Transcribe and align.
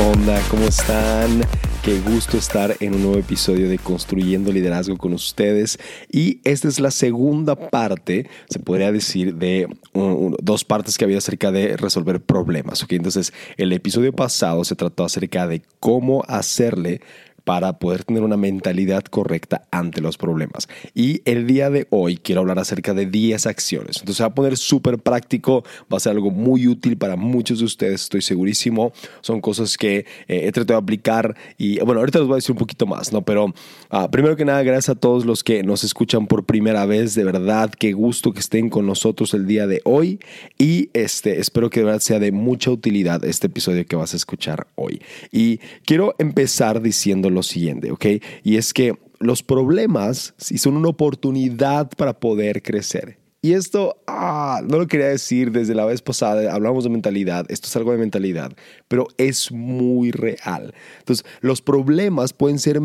onda? 0.00 0.40
¿Cómo 0.48 0.64
están? 0.66 1.42
Qué 1.82 2.00
gusto 2.00 2.38
estar 2.38 2.74
en 2.80 2.94
un 2.94 3.02
nuevo 3.02 3.18
episodio 3.18 3.68
de 3.68 3.78
Construyendo 3.78 4.50
Liderazgo 4.50 4.96
con 4.96 5.12
ustedes. 5.12 5.78
Y 6.10 6.40
esta 6.44 6.68
es 6.68 6.80
la 6.80 6.90
segunda 6.90 7.54
parte, 7.56 8.28
se 8.48 8.58
podría 8.58 8.92
decir, 8.92 9.34
de 9.34 9.68
dos 9.92 10.64
partes 10.64 10.96
que 10.96 11.04
había 11.04 11.18
acerca 11.18 11.52
de 11.52 11.76
resolver 11.76 12.20
problemas. 12.20 12.82
¿ok? 12.82 12.92
Entonces, 12.92 13.32
el 13.56 13.72
episodio 13.72 14.12
pasado 14.12 14.64
se 14.64 14.76
trató 14.76 15.04
acerca 15.04 15.46
de 15.46 15.62
cómo 15.80 16.22
hacerle 16.28 17.00
para 17.44 17.78
poder 17.78 18.04
tener 18.04 18.22
una 18.22 18.36
mentalidad 18.36 19.04
correcta 19.04 19.62
ante 19.70 20.00
los 20.00 20.16
problemas. 20.16 20.68
Y 20.94 21.22
el 21.24 21.46
día 21.46 21.70
de 21.70 21.86
hoy 21.90 22.16
quiero 22.16 22.42
hablar 22.42 22.58
acerca 22.58 22.94
de 22.94 23.06
10 23.06 23.46
acciones. 23.46 23.98
Entonces 24.00 24.22
va 24.22 24.28
a 24.28 24.34
poner 24.34 24.56
súper 24.56 24.98
práctico, 24.98 25.64
va 25.92 25.96
a 25.96 26.00
ser 26.00 26.12
algo 26.12 26.30
muy 26.30 26.66
útil 26.66 26.96
para 26.96 27.16
muchos 27.16 27.60
de 27.60 27.64
ustedes, 27.64 28.02
estoy 28.02 28.22
segurísimo. 28.22 28.92
Son 29.20 29.40
cosas 29.40 29.76
que 29.76 30.06
eh, 30.28 30.46
he 30.46 30.52
tratado 30.52 30.80
de 30.80 30.84
aplicar 30.84 31.36
y 31.58 31.78
bueno, 31.80 32.00
ahorita 32.00 32.18
les 32.18 32.28
voy 32.28 32.34
a 32.34 32.36
decir 32.36 32.52
un 32.52 32.58
poquito 32.58 32.86
más, 32.86 33.12
¿no? 33.12 33.22
Pero 33.22 33.46
uh, 33.46 34.10
primero 34.10 34.36
que 34.36 34.44
nada, 34.44 34.62
gracias 34.62 34.90
a 34.90 34.94
todos 34.94 35.24
los 35.24 35.44
que 35.44 35.62
nos 35.62 35.84
escuchan 35.84 36.26
por 36.26 36.44
primera 36.44 36.86
vez, 36.86 37.14
de 37.14 37.24
verdad, 37.24 37.70
qué 37.70 37.92
gusto 37.92 38.32
que 38.32 38.40
estén 38.40 38.70
con 38.70 38.86
nosotros 38.86 39.34
el 39.34 39.46
día 39.46 39.66
de 39.66 39.80
hoy 39.84 40.20
y 40.58 40.90
este, 40.92 41.40
espero 41.40 41.70
que 41.70 41.80
de 41.80 41.86
verdad 41.86 42.00
sea 42.00 42.18
de 42.18 42.32
mucha 42.32 42.70
utilidad 42.70 43.24
este 43.24 43.46
episodio 43.46 43.86
que 43.86 43.96
vas 43.96 44.14
a 44.14 44.16
escuchar 44.16 44.66
hoy. 44.74 45.00
Y 45.32 45.58
quiero 45.84 46.14
empezar 46.18 46.82
diciendo 46.82 47.29
lo 47.34 47.42
siguiente, 47.42 47.90
¿ok? 47.90 48.06
Y 48.42 48.56
es 48.56 48.72
que 48.72 48.98
los 49.18 49.42
problemas 49.42 50.34
sí, 50.38 50.58
son 50.58 50.76
una 50.76 50.88
oportunidad 50.88 51.90
para 51.90 52.18
poder 52.18 52.62
crecer. 52.62 53.18
Y 53.42 53.54
esto 53.54 53.96
ah, 54.06 54.60
no 54.68 54.76
lo 54.76 54.86
quería 54.86 55.08
decir 55.08 55.50
desde 55.50 55.74
la 55.74 55.86
vez 55.86 56.02
pasada, 56.02 56.52
hablamos 56.52 56.84
de 56.84 56.90
mentalidad, 56.90 57.46
esto 57.50 57.68
es 57.68 57.76
algo 57.76 57.92
de 57.92 57.96
mentalidad, 57.96 58.52
pero 58.86 59.08
es 59.16 59.50
muy 59.50 60.10
real. 60.10 60.74
Entonces, 60.98 61.24
los 61.40 61.62
problemas 61.62 62.34
pueden 62.34 62.58
ser, 62.58 62.80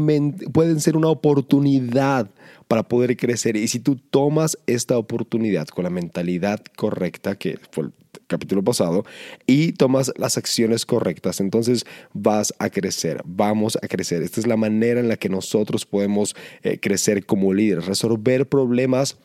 pueden 0.54 0.80
ser 0.80 0.96
una 0.96 1.10
oportunidad 1.10 2.30
para 2.70 2.84
poder 2.84 3.18
crecer. 3.18 3.58
Y 3.58 3.68
si 3.68 3.80
tú 3.80 3.98
tomas 3.98 4.58
esta 4.66 4.98
oportunidad 4.98 5.68
con 5.68 5.84
la 5.84 5.90
mentalidad 5.90 6.62
correcta, 6.78 7.36
que 7.36 7.60
fue 7.72 7.90
capítulo 8.28 8.64
pasado, 8.64 9.06
y 9.46 9.74
tomas 9.74 10.12
las 10.18 10.38
acciones 10.38 10.86
correctas, 10.86 11.40
entonces 11.40 11.86
vas 12.14 12.54
a 12.60 12.70
crecer, 12.70 13.22
vamos 13.26 13.78
a 13.82 13.88
crecer. 13.88 14.22
Esta 14.22 14.40
es 14.40 14.48
la 14.48 14.58
manera 14.58 15.00
en 15.00 15.08
la 15.08 15.18
que 15.18 15.30
nosotros 15.30 15.86
podemos 15.86 16.36
eh, 16.64 16.80
crecer 16.80 17.26
como 17.26 17.54
líderes, 17.54 17.86
resolver 17.86 18.48
problemas 18.48 19.18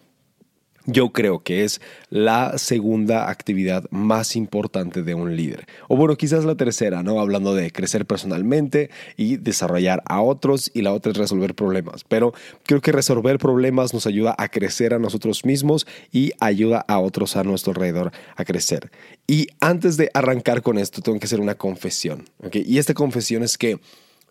yo 0.91 1.11
creo 1.11 1.43
que 1.43 1.65
es 1.65 1.81
la 2.11 2.59
segunda 2.59 3.31
actividad 3.31 3.85
más 3.91 4.37
importante 4.37 5.03
de 5.03 5.15
un 5.15 5.37
líder. 5.37 5.67
O 5.89 5.97
bueno, 5.97 6.17
quizás 6.17 6.45
la 6.45 6.57
tercera, 6.57 7.03
¿no? 7.03 7.21
Hablando 7.21 7.55
de 7.55 7.71
crecer 7.71 8.07
personalmente 8.07 8.91
y 9.17 9.37
desarrollar 9.37 10.03
a 10.07 10.21
otros 10.21 10.71
y 10.75 10.83
la 10.83 10.93
otra 10.93 11.13
es 11.13 11.19
resolver 11.19 11.55
problemas. 11.55 12.05
Pero 12.05 12.33
creo 12.65 12.81
que 12.81 12.93
resolver 12.93 13.39
problemas 13.39 13.95
nos 13.95 14.07
ayuda 14.07 14.35
a 14.39 14.49
crecer 14.49 14.95
a 14.95 14.99
nosotros 14.99 15.45
mismos 15.45 15.87
y 16.13 16.33
ayuda 16.41 16.85
a 16.89 16.99
otros 16.99 17.37
a 17.37 17.45
nuestro 17.45 17.73
alrededor 17.73 18.13
a 18.37 18.45
crecer. 18.45 18.91
Y 19.27 19.49
antes 19.61 19.97
de 19.97 20.11
arrancar 20.15 20.63
con 20.63 20.79
esto, 20.79 21.03
tengo 21.03 21.19
que 21.19 21.27
hacer 21.27 21.41
una 21.41 21.55
confesión. 21.55 22.29
¿okay? 22.43 22.65
Y 22.67 22.79
esta 22.79 22.95
confesión 22.95 23.43
es 23.43 23.57
que 23.57 23.79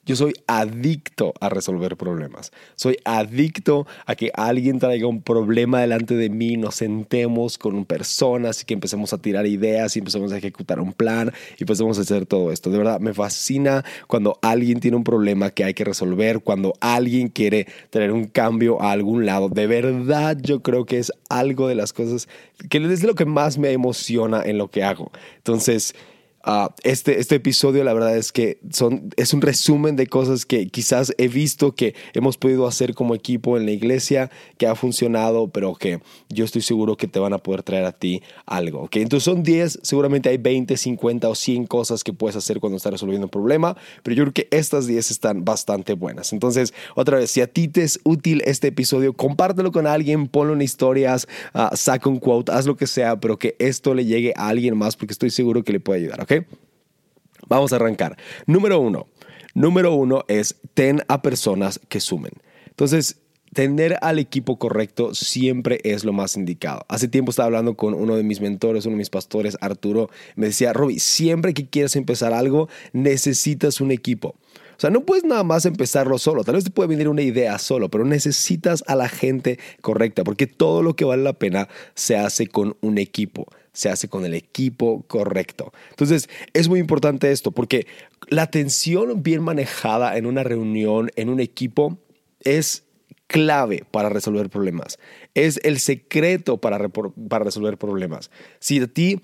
yo 0.05 0.15
soy 0.15 0.33
adicto 0.47 1.33
a 1.39 1.49
resolver 1.49 1.95
problemas. 1.97 2.51
Soy 2.75 2.97
adicto 3.05 3.87
a 4.05 4.15
que 4.15 4.31
alguien 4.33 4.79
traiga 4.79 5.07
un 5.07 5.21
problema 5.21 5.81
delante 5.81 6.15
de 6.15 6.29
mí, 6.29 6.57
nos 6.57 6.75
sentemos 6.75 7.57
con 7.57 7.85
personas 7.85 8.61
y 8.61 8.65
que 8.65 8.73
empecemos 8.73 9.13
a 9.13 9.17
tirar 9.17 9.45
ideas 9.45 9.95
y 9.95 9.99
empecemos 9.99 10.31
a 10.31 10.37
ejecutar 10.37 10.79
un 10.79 10.93
plan 10.93 11.31
y 11.57 11.63
empecemos 11.63 11.97
a 11.97 12.01
hacer 12.01 12.25
todo 12.25 12.51
esto. 12.51 12.69
De 12.69 12.77
verdad, 12.77 12.99
me 12.99 13.13
fascina 13.13 13.85
cuando 14.07 14.39
alguien 14.41 14.79
tiene 14.79 14.97
un 14.97 15.03
problema 15.03 15.51
que 15.51 15.63
hay 15.63 15.73
que 15.73 15.83
resolver, 15.83 16.39
cuando 16.39 16.73
alguien 16.79 17.27
quiere 17.27 17.67
tener 17.89 18.11
un 18.11 18.25
cambio 18.25 18.81
a 18.81 18.91
algún 18.91 19.25
lado. 19.25 19.49
De 19.49 19.67
verdad, 19.67 20.37
yo 20.41 20.61
creo 20.61 20.85
que 20.85 20.99
es 20.99 21.11
algo 21.29 21.67
de 21.67 21.75
las 21.75 21.93
cosas 21.93 22.27
que 22.69 22.77
es 22.77 23.03
lo 23.03 23.15
que 23.15 23.25
más 23.25 23.57
me 23.57 23.71
emociona 23.71 24.41
en 24.43 24.57
lo 24.57 24.69
que 24.69 24.83
hago. 24.83 25.11
Entonces, 25.37 25.95
Ah, 26.43 26.73
este, 26.83 27.19
este 27.19 27.35
episodio 27.35 27.83
la 27.83 27.93
verdad 27.93 28.15
es 28.15 28.31
que 28.31 28.59
son, 28.71 29.09
es 29.17 29.33
un 29.33 29.41
resumen 29.41 29.97
de 29.97 30.07
cosas 30.07 30.45
que 30.45 30.67
quizás 30.69 31.13
he 31.17 31.27
visto 31.27 31.75
que 31.75 31.95
hemos 32.13 32.37
podido 32.37 32.65
hacer 32.65 32.93
como 32.93 33.13
equipo 33.13 33.57
en 33.57 33.65
la 33.65 33.71
iglesia, 33.71 34.31
que 34.57 34.65
ha 34.65 34.75
funcionado, 34.75 35.49
pero 35.49 35.75
que 35.75 35.99
yo 36.29 36.45
estoy 36.45 36.61
seguro 36.61 36.95
que 36.95 37.07
te 37.07 37.19
van 37.19 37.33
a 37.33 37.39
poder 37.39 37.63
traer 37.63 37.83
a 37.83 37.91
ti 37.91 38.21
algo. 38.45 38.83
¿okay? 38.83 39.01
Entonces 39.01 39.25
son 39.25 39.43
10, 39.43 39.79
seguramente 39.81 40.29
hay 40.29 40.37
20, 40.37 40.77
50 40.77 41.27
o 41.27 41.35
100 41.35 41.67
cosas 41.67 42.05
que 42.05 42.13
puedes 42.13 42.37
hacer 42.37 42.61
cuando 42.61 42.77
estás 42.77 42.93
resolviendo 42.93 43.25
un 43.25 43.31
problema, 43.31 43.75
pero 44.03 44.15
yo 44.15 44.23
creo 44.23 44.33
que 44.33 44.47
estas 44.51 44.87
10 44.87 45.11
están 45.11 45.43
bastante 45.43 45.93
buenas. 45.93 46.31
Entonces, 46.31 46.73
otra 46.95 47.17
vez, 47.17 47.31
si 47.31 47.41
a 47.41 47.47
ti 47.47 47.67
te 47.67 47.83
es 47.83 47.99
útil 48.03 48.41
este 48.45 48.67
episodio, 48.67 49.13
compártelo 49.13 49.71
con 49.71 49.87
alguien, 49.87 50.27
ponlo 50.27 50.53
en 50.53 50.61
historias, 50.61 51.27
uh, 51.53 51.75
saca 51.75 52.09
un 52.09 52.19
quote, 52.19 52.51
haz 52.51 52.65
lo 52.65 52.77
que 52.77 52.87
sea, 52.87 53.19
pero 53.19 53.37
que 53.37 53.55
esto 53.59 53.93
le 53.93 54.05
llegue 54.05 54.33
a 54.37 54.47
alguien 54.47 54.77
más 54.77 54.95
porque 54.95 55.11
estoy 55.11 55.31
seguro 55.31 55.63
que 55.63 55.73
le 55.73 55.79
puede 55.79 56.01
ayudar. 56.01 56.28
Vamos 57.47 57.73
a 57.73 57.77
arrancar. 57.77 58.17
Número 58.45 58.79
uno. 58.79 59.07
Número 59.55 59.93
uno 59.93 60.23
es 60.27 60.55
ten 60.73 61.01
a 61.07 61.21
personas 61.21 61.79
que 61.89 61.99
sumen. 61.99 62.31
Entonces, 62.67 63.17
tener 63.53 63.97
al 64.01 64.19
equipo 64.19 64.59
correcto 64.59 65.15
siempre 65.15 65.79
es 65.83 66.05
lo 66.05 66.13
más 66.13 66.37
indicado. 66.37 66.85
Hace 66.87 67.07
tiempo 67.07 67.31
estaba 67.31 67.47
hablando 67.47 67.75
con 67.75 67.93
uno 67.93 68.15
de 68.15 68.23
mis 68.23 68.41
mentores, 68.41 68.85
uno 68.85 68.93
de 68.93 68.99
mis 68.99 69.09
pastores, 69.09 69.57
Arturo, 69.61 70.09
me 70.35 70.47
decía, 70.47 70.73
Roby, 70.73 70.99
siempre 70.99 71.53
que 71.53 71.67
quieras 71.67 71.95
empezar 71.95 72.33
algo, 72.33 72.69
necesitas 72.93 73.81
un 73.81 73.91
equipo. 73.91 74.35
O 74.77 74.81
sea, 74.81 74.91
no 74.91 75.01
puedes 75.01 75.25
nada 75.25 75.43
más 75.43 75.65
empezarlo 75.65 76.17
solo. 76.19 76.45
Tal 76.45 76.55
vez 76.55 76.63
te 76.63 76.69
puede 76.69 76.87
venir 76.87 77.09
una 77.09 77.21
idea 77.21 77.57
solo, 77.59 77.89
pero 77.89 78.05
necesitas 78.05 78.83
a 78.87 78.95
la 78.95 79.09
gente 79.09 79.59
correcta, 79.81 80.23
porque 80.23 80.47
todo 80.47 80.83
lo 80.83 80.95
que 80.95 81.03
vale 81.03 81.23
la 81.23 81.33
pena 81.33 81.67
se 81.95 82.15
hace 82.15 82.47
con 82.47 82.77
un 82.79 82.97
equipo 82.97 83.47
se 83.79 83.89
hace 83.89 84.09
con 84.09 84.25
el 84.25 84.33
equipo 84.33 85.03
correcto. 85.07 85.71
Entonces, 85.91 86.27
es 86.53 86.67
muy 86.67 86.81
importante 86.81 87.31
esto 87.31 87.51
porque 87.51 87.87
la 88.27 88.41
atención 88.41 89.23
bien 89.23 89.41
manejada 89.41 90.17
en 90.17 90.25
una 90.25 90.43
reunión, 90.43 91.11
en 91.15 91.29
un 91.29 91.39
equipo, 91.39 91.97
es 92.41 92.83
clave 93.27 93.85
para 93.89 94.09
resolver 94.09 94.49
problemas. 94.49 94.99
Es 95.33 95.61
el 95.63 95.79
secreto 95.79 96.57
para, 96.57 96.89
para 96.89 97.45
resolver 97.45 97.77
problemas. 97.77 98.31
Si 98.59 98.81
a 98.81 98.87
ti 98.87 99.21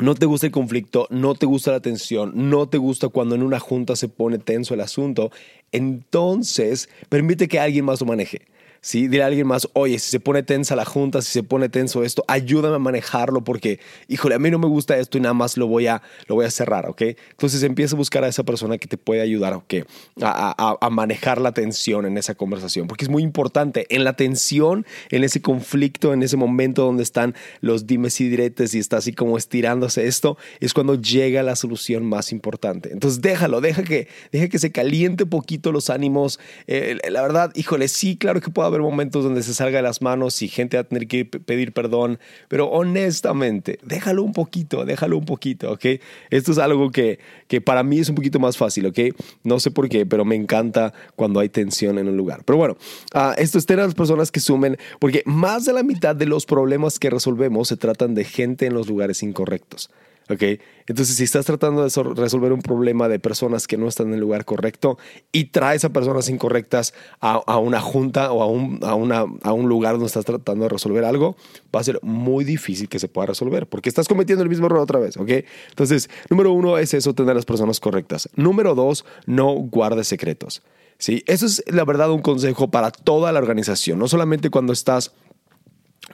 no 0.00 0.16
te 0.16 0.26
gusta 0.26 0.46
el 0.46 0.52
conflicto, 0.52 1.06
no 1.10 1.36
te 1.36 1.46
gusta 1.46 1.70
la 1.70 1.80
tensión, 1.80 2.32
no 2.50 2.68
te 2.68 2.78
gusta 2.78 3.10
cuando 3.10 3.36
en 3.36 3.44
una 3.44 3.60
junta 3.60 3.94
se 3.94 4.08
pone 4.08 4.38
tenso 4.38 4.74
el 4.74 4.80
asunto, 4.80 5.30
entonces 5.70 6.88
permite 7.08 7.46
que 7.46 7.60
alguien 7.60 7.84
más 7.84 8.00
lo 8.00 8.06
maneje. 8.06 8.42
¿Sí? 8.86 9.08
Dile 9.08 9.24
a 9.24 9.26
alguien 9.26 9.48
más, 9.48 9.68
oye, 9.72 9.98
si 9.98 10.12
se 10.12 10.20
pone 10.20 10.44
tensa 10.44 10.76
la 10.76 10.84
junta, 10.84 11.20
si 11.20 11.32
se 11.32 11.42
pone 11.42 11.68
tenso 11.68 12.04
esto, 12.04 12.24
ayúdame 12.28 12.76
a 12.76 12.78
manejarlo 12.78 13.42
porque, 13.42 13.80
híjole, 14.06 14.36
a 14.36 14.38
mí 14.38 14.48
no 14.48 14.60
me 14.60 14.68
gusta 14.68 14.96
esto 14.96 15.18
y 15.18 15.20
nada 15.20 15.34
más 15.34 15.56
lo 15.56 15.66
voy 15.66 15.88
a, 15.88 16.02
lo 16.28 16.36
voy 16.36 16.46
a 16.46 16.50
cerrar, 16.52 16.88
¿ok? 16.88 17.02
Entonces 17.30 17.64
empieza 17.64 17.96
a 17.96 17.98
buscar 17.98 18.22
a 18.22 18.28
esa 18.28 18.44
persona 18.44 18.78
que 18.78 18.86
te 18.86 18.96
puede 18.96 19.22
ayudar, 19.22 19.54
¿ok? 19.54 19.74
A, 20.22 20.76
a, 20.80 20.90
manejar 20.90 21.40
la 21.40 21.50
tensión 21.50 22.06
en 22.06 22.16
esa 22.16 22.36
conversación, 22.36 22.86
porque 22.86 23.04
es 23.04 23.08
muy 23.08 23.24
importante. 23.24 23.86
En 23.90 24.04
la 24.04 24.12
tensión, 24.12 24.86
en 25.10 25.24
ese 25.24 25.42
conflicto, 25.42 26.12
en 26.12 26.22
ese 26.22 26.36
momento 26.36 26.84
donde 26.84 27.02
están 27.02 27.34
los 27.60 27.88
dimes 27.88 28.20
y 28.20 28.28
diretes 28.28 28.72
y 28.74 28.78
está 28.78 28.98
así 28.98 29.12
como 29.12 29.36
estirándose 29.36 30.06
esto, 30.06 30.38
es 30.60 30.72
cuando 30.72 30.94
llega 30.94 31.42
la 31.42 31.56
solución 31.56 32.06
más 32.06 32.30
importante. 32.30 32.92
Entonces 32.92 33.20
déjalo, 33.20 33.60
deja 33.60 33.82
que, 33.82 34.06
deja 34.30 34.48
que 34.48 34.60
se 34.60 34.70
caliente 34.70 35.26
poquito 35.26 35.72
los 35.72 35.90
ánimos. 35.90 36.38
Eh, 36.68 36.98
la 37.10 37.20
verdad, 37.22 37.50
híjole, 37.56 37.88
sí, 37.88 38.16
claro 38.16 38.40
que 38.40 38.50
puede 38.50 38.68
haber 38.68 38.75
momentos 38.80 39.24
donde 39.24 39.42
se 39.42 39.54
salga 39.54 39.78
de 39.78 39.82
las 39.82 40.02
manos 40.02 40.42
y 40.42 40.48
gente 40.48 40.76
va 40.76 40.82
a 40.82 40.84
tener 40.84 41.06
que 41.06 41.24
pedir 41.24 41.72
perdón, 41.72 42.18
pero 42.48 42.68
honestamente, 42.68 43.78
déjalo 43.82 44.22
un 44.22 44.32
poquito, 44.32 44.84
déjalo 44.84 45.18
un 45.18 45.24
poquito, 45.24 45.72
¿ok? 45.72 45.84
Esto 46.30 46.52
es 46.52 46.58
algo 46.58 46.90
que, 46.90 47.18
que 47.48 47.60
para 47.60 47.82
mí 47.82 47.98
es 47.98 48.08
un 48.08 48.14
poquito 48.14 48.38
más 48.38 48.56
fácil, 48.56 48.86
¿ok? 48.86 48.98
No 49.44 49.60
sé 49.60 49.70
por 49.70 49.88
qué, 49.88 50.06
pero 50.06 50.24
me 50.24 50.36
encanta 50.36 50.92
cuando 51.14 51.40
hay 51.40 51.48
tensión 51.48 51.98
en 51.98 52.08
un 52.08 52.16
lugar. 52.16 52.42
Pero 52.44 52.56
bueno, 52.56 52.76
uh, 53.14 53.32
esto 53.36 53.58
es 53.58 53.66
tener 53.66 53.82
a 53.82 53.86
las 53.86 53.94
personas 53.94 54.30
que 54.30 54.40
sumen, 54.40 54.76
porque 54.98 55.22
más 55.26 55.64
de 55.64 55.72
la 55.72 55.82
mitad 55.82 56.16
de 56.16 56.26
los 56.26 56.46
problemas 56.46 56.98
que 56.98 57.10
resolvemos 57.10 57.68
se 57.68 57.76
tratan 57.76 58.14
de 58.14 58.24
gente 58.24 58.66
en 58.66 58.74
los 58.74 58.88
lugares 58.88 59.22
incorrectos. 59.22 59.90
¿Ok? 60.30 60.60
Entonces, 60.86 61.16
si 61.16 61.24
estás 61.24 61.46
tratando 61.46 61.82
de 61.82 62.02
resolver 62.14 62.52
un 62.52 62.62
problema 62.62 63.08
de 63.08 63.18
personas 63.18 63.66
que 63.66 63.76
no 63.76 63.88
están 63.88 64.08
en 64.08 64.14
el 64.14 64.20
lugar 64.20 64.44
correcto 64.44 64.98
y 65.32 65.46
traes 65.46 65.84
a 65.84 65.90
personas 65.90 66.28
incorrectas 66.28 66.94
a, 67.20 67.58
una 67.58 67.80
junta 67.80 68.32
o 68.32 68.42
a 68.42 68.46
un, 68.46 68.78
a, 68.82 68.94
una, 68.94 69.26
a 69.42 69.52
un 69.52 69.68
lugar 69.68 69.92
donde 69.94 70.06
estás 70.06 70.24
tratando 70.24 70.64
de 70.64 70.68
resolver 70.68 71.04
algo, 71.04 71.36
va 71.74 71.80
a 71.80 71.84
ser 71.84 71.98
muy 72.02 72.44
difícil 72.44 72.88
que 72.88 72.98
se 72.98 73.08
pueda 73.08 73.26
resolver 73.26 73.66
porque 73.66 73.88
estás 73.88 74.08
cometiendo 74.08 74.42
el 74.42 74.48
mismo 74.48 74.66
error 74.66 74.80
otra 74.80 75.00
vez, 75.00 75.16
¿ok? 75.16 75.30
Entonces, 75.70 76.08
número 76.30 76.52
uno 76.52 76.78
es 76.78 76.94
eso, 76.94 77.14
tener 77.14 77.34
las 77.34 77.44
personas 77.44 77.80
correctas. 77.80 78.28
Número 78.36 78.74
dos, 78.74 79.04
no 79.26 79.52
guardes 79.52 80.08
secretos. 80.08 80.62
¿sí? 80.98 81.22
Eso 81.26 81.46
es 81.46 81.62
la 81.66 81.84
verdad 81.84 82.10
un 82.10 82.22
consejo 82.22 82.70
para 82.70 82.90
toda 82.90 83.32
la 83.32 83.38
organización, 83.38 83.98
no 83.98 84.08
solamente 84.08 84.50
cuando 84.50 84.72
estás 84.72 85.12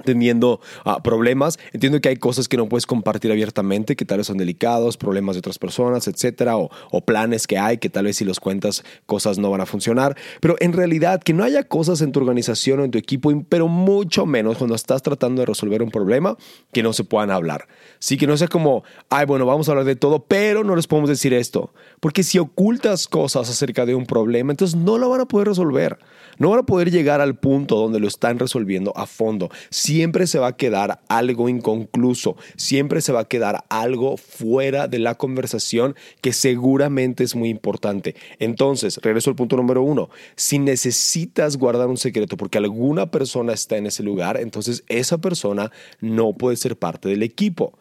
teniendo 0.04 0.60
ah, 0.84 1.02
problemas. 1.02 1.58
Entiendo 1.72 2.00
que 2.00 2.08
hay 2.08 2.16
cosas 2.16 2.48
que 2.48 2.56
no 2.56 2.68
puedes 2.68 2.86
compartir 2.86 3.30
abiertamente, 3.30 3.96
que 3.96 4.04
tal 4.04 4.18
vez 4.18 4.26
son 4.26 4.38
delicados, 4.38 4.96
problemas 4.96 5.36
de 5.36 5.40
otras 5.40 5.58
personas, 5.58 6.08
etcétera, 6.08 6.56
o, 6.56 6.70
o, 6.90 7.04
planes 7.04 7.46
que 7.46 7.58
hay 7.58 7.78
que 7.78 7.90
tal 7.90 8.04
vez 8.04 8.16
si 8.16 8.24
los 8.24 8.40
cuentas 8.40 8.84
cosas 9.06 9.38
no 9.38 9.50
van 9.50 9.60
a 9.60 9.66
funcionar. 9.66 10.16
Pero 10.40 10.56
en 10.60 10.72
realidad 10.72 11.22
que 11.22 11.32
no 11.32 11.44
haya 11.44 11.64
cosas 11.64 12.00
en 12.00 12.12
tu 12.12 12.20
organización 12.20 12.80
o 12.80 12.84
en 12.84 12.90
tu 12.90 12.98
equipo, 12.98 13.32
pero 13.48 13.68
mucho 13.68 14.26
menos 14.26 14.58
cuando 14.58 14.74
estás 14.74 15.02
tratando 15.02 15.40
de 15.40 15.46
resolver 15.46 15.82
un 15.82 15.90
problema 15.90 16.36
que 16.72 16.82
no 16.82 16.92
se 16.92 17.04
puedan 17.04 17.30
hablar. 17.30 17.68
Sí, 17.98 18.16
que 18.16 18.26
no 18.26 18.36
sea 18.36 18.48
como, 18.48 18.84
ay, 19.10 19.26
bueno, 19.26 19.46
vamos 19.46 19.68
a 19.68 19.72
hablar 19.72 19.86
de 19.86 19.96
todo, 19.96 20.24
pero 20.24 20.64
no 20.64 20.76
les 20.76 20.86
podemos 20.86 21.10
decir 21.10 21.34
esto. 21.34 21.72
Porque 22.00 22.22
si 22.22 22.38
ocultas 22.38 23.08
cosas 23.08 23.48
acerca 23.50 23.86
de 23.86 23.94
un 23.94 24.06
problema, 24.06 24.52
entonces 24.52 24.76
no 24.76 24.98
lo 24.98 25.08
van 25.08 25.20
a 25.20 25.26
poder 25.26 25.48
resolver. 25.48 25.98
No 26.38 26.50
van 26.50 26.60
a 26.60 26.66
poder 26.66 26.90
llegar 26.90 27.20
al 27.20 27.36
punto 27.36 27.76
donde 27.76 28.00
lo 28.00 28.08
están 28.08 28.38
resolviendo 28.38 28.92
a 28.96 29.06
fondo. 29.06 29.50
Siempre 29.70 30.26
se 30.26 30.38
va 30.38 30.48
a 30.48 30.56
quedar 30.56 31.00
algo 31.08 31.48
inconcluso, 31.48 32.36
siempre 32.56 33.00
se 33.00 33.12
va 33.12 33.20
a 33.20 33.28
quedar 33.28 33.64
algo 33.68 34.16
fuera 34.16 34.88
de 34.88 34.98
la 34.98 35.14
conversación 35.14 35.94
que 36.20 36.32
seguramente 36.32 37.24
es 37.24 37.34
muy 37.34 37.48
importante. 37.48 38.14
Entonces, 38.38 38.98
regreso 39.02 39.30
al 39.30 39.36
punto 39.36 39.56
número 39.56 39.82
uno. 39.82 40.10
Si 40.36 40.58
necesitas 40.58 41.56
guardar 41.56 41.88
un 41.88 41.96
secreto 41.96 42.36
porque 42.36 42.58
alguna 42.58 43.10
persona 43.10 43.52
está 43.52 43.76
en 43.76 43.86
ese 43.86 44.02
lugar, 44.02 44.38
entonces 44.38 44.84
esa 44.88 45.18
persona 45.18 45.70
no 46.00 46.32
puede 46.32 46.56
ser 46.56 46.76
parte 46.76 47.08
del 47.08 47.22
equipo 47.22 47.78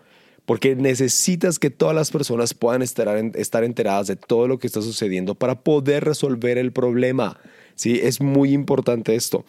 porque 0.52 0.76
necesitas 0.76 1.60
que 1.60 1.70
todas 1.70 1.96
las 1.96 2.12
personas 2.12 2.54
puedan 2.54 2.82
estar, 2.82 3.08
estar 3.36 3.64
enteradas 3.64 4.08
de 4.08 4.18
todo 4.18 4.50
lo 4.50 4.60
que 4.60 4.68
está 4.68 4.82
sucediendo 4.82 5.34
para 5.34 5.62
poder 5.62 6.04
resolver 6.04 6.58
el 6.58 6.74
problema. 6.74 7.40
¿sí? 7.76 8.02
Es 8.04 8.20
muy 8.20 8.52
importante 8.52 9.16
esto. 9.16 9.46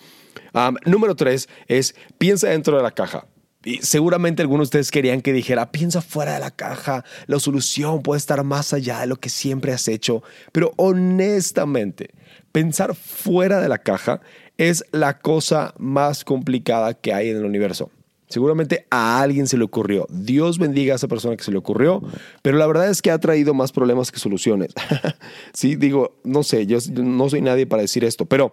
número 0.86 1.16
tres 1.16 1.48
es 1.66 1.96
piensa 2.18 2.50
dentro 2.50 2.76
de 2.76 2.84
la 2.84 2.92
caja. 2.92 3.26
Y 3.64 3.78
seguramente 3.78 4.42
algunos 4.42 4.68
de 4.70 4.78
ustedes 4.78 4.92
querían 4.92 5.22
que 5.22 5.32
dijera, 5.32 5.72
piensa 5.72 6.02
fuera 6.02 6.34
de 6.34 6.38
la 6.38 6.52
caja, 6.52 7.04
la 7.26 7.40
solución 7.40 8.00
puede 8.02 8.18
estar 8.18 8.44
más 8.44 8.72
allá 8.72 9.00
de 9.00 9.08
lo 9.08 9.16
que 9.16 9.28
siempre 9.28 9.72
has 9.72 9.88
hecho. 9.88 10.22
Pero 10.52 10.72
honestamente, 10.76 12.10
pensar 12.52 12.94
fuera 12.94 13.60
de 13.60 13.68
la 13.68 13.78
caja 13.78 14.20
es 14.56 14.84
la 14.92 15.18
cosa 15.18 15.74
más 15.78 16.22
complicada 16.22 16.94
que 16.94 17.12
hay 17.12 17.30
en 17.30 17.38
el 17.38 17.44
universo. 17.44 17.90
Seguramente 18.32 18.86
a 18.90 19.20
alguien 19.20 19.46
se 19.46 19.58
le 19.58 19.64
ocurrió. 19.64 20.06
Dios 20.08 20.58
bendiga 20.58 20.94
a 20.94 20.96
esa 20.96 21.06
persona 21.06 21.36
que 21.36 21.44
se 21.44 21.52
le 21.52 21.58
ocurrió, 21.58 22.02
pero 22.40 22.56
la 22.56 22.66
verdad 22.66 22.88
es 22.88 23.02
que 23.02 23.10
ha 23.10 23.18
traído 23.18 23.52
más 23.52 23.72
problemas 23.72 24.10
que 24.10 24.18
soluciones. 24.18 24.72
sí, 25.52 25.76
digo, 25.76 26.16
no 26.24 26.42
sé, 26.42 26.66
yo 26.66 26.78
no 26.94 27.28
soy 27.28 27.42
nadie 27.42 27.66
para 27.66 27.82
decir 27.82 28.04
esto, 28.04 28.24
pero 28.24 28.52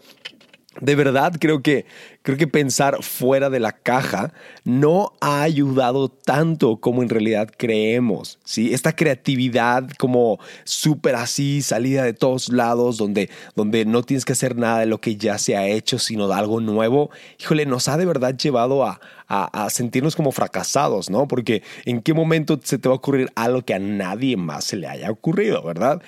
de 0.81 0.95
verdad 0.95 1.33
creo 1.39 1.61
que 1.61 1.85
creo 2.21 2.37
que 2.37 2.47
pensar 2.47 3.01
fuera 3.01 3.49
de 3.49 3.59
la 3.59 3.71
caja 3.71 4.33
no 4.63 5.13
ha 5.19 5.41
ayudado 5.41 6.09
tanto 6.09 6.77
como 6.77 7.01
en 7.01 7.09
realidad 7.09 7.49
creemos. 7.57 8.39
¿sí? 8.43 8.73
Esta 8.73 8.95
creatividad 8.95 9.89
como 9.97 10.39
súper 10.63 11.15
así, 11.15 11.61
salida 11.61 12.03
de 12.03 12.13
todos 12.13 12.49
lados, 12.49 12.97
donde, 12.97 13.29
donde 13.55 13.85
no 13.85 14.03
tienes 14.03 14.25
que 14.25 14.33
hacer 14.33 14.55
nada 14.55 14.79
de 14.79 14.85
lo 14.85 15.01
que 15.01 15.15
ya 15.15 15.37
se 15.37 15.57
ha 15.57 15.67
hecho, 15.67 15.97
sino 15.99 16.27
de 16.27 16.35
algo 16.35 16.59
nuevo, 16.59 17.09
híjole, 17.39 17.65
nos 17.65 17.87
ha 17.87 17.97
de 17.97 18.05
verdad 18.05 18.35
llevado 18.37 18.85
a, 18.85 18.99
a, 19.29 19.69
sentirnos 19.69 20.15
como 20.15 20.31
fracasados, 20.31 21.09
¿no? 21.09 21.27
Porque 21.27 21.61
en 21.85 22.01
qué 22.01 22.13
momento 22.13 22.59
se 22.63 22.79
te 22.79 22.89
va 22.89 22.95
a 22.95 22.97
ocurrir 22.97 23.29
algo 23.35 23.61
que 23.61 23.75
a 23.75 23.79
nadie 23.79 24.35
más 24.35 24.65
se 24.65 24.75
le 24.75 24.87
haya 24.87 25.11
ocurrido, 25.11 25.63
¿verdad? 25.63 26.01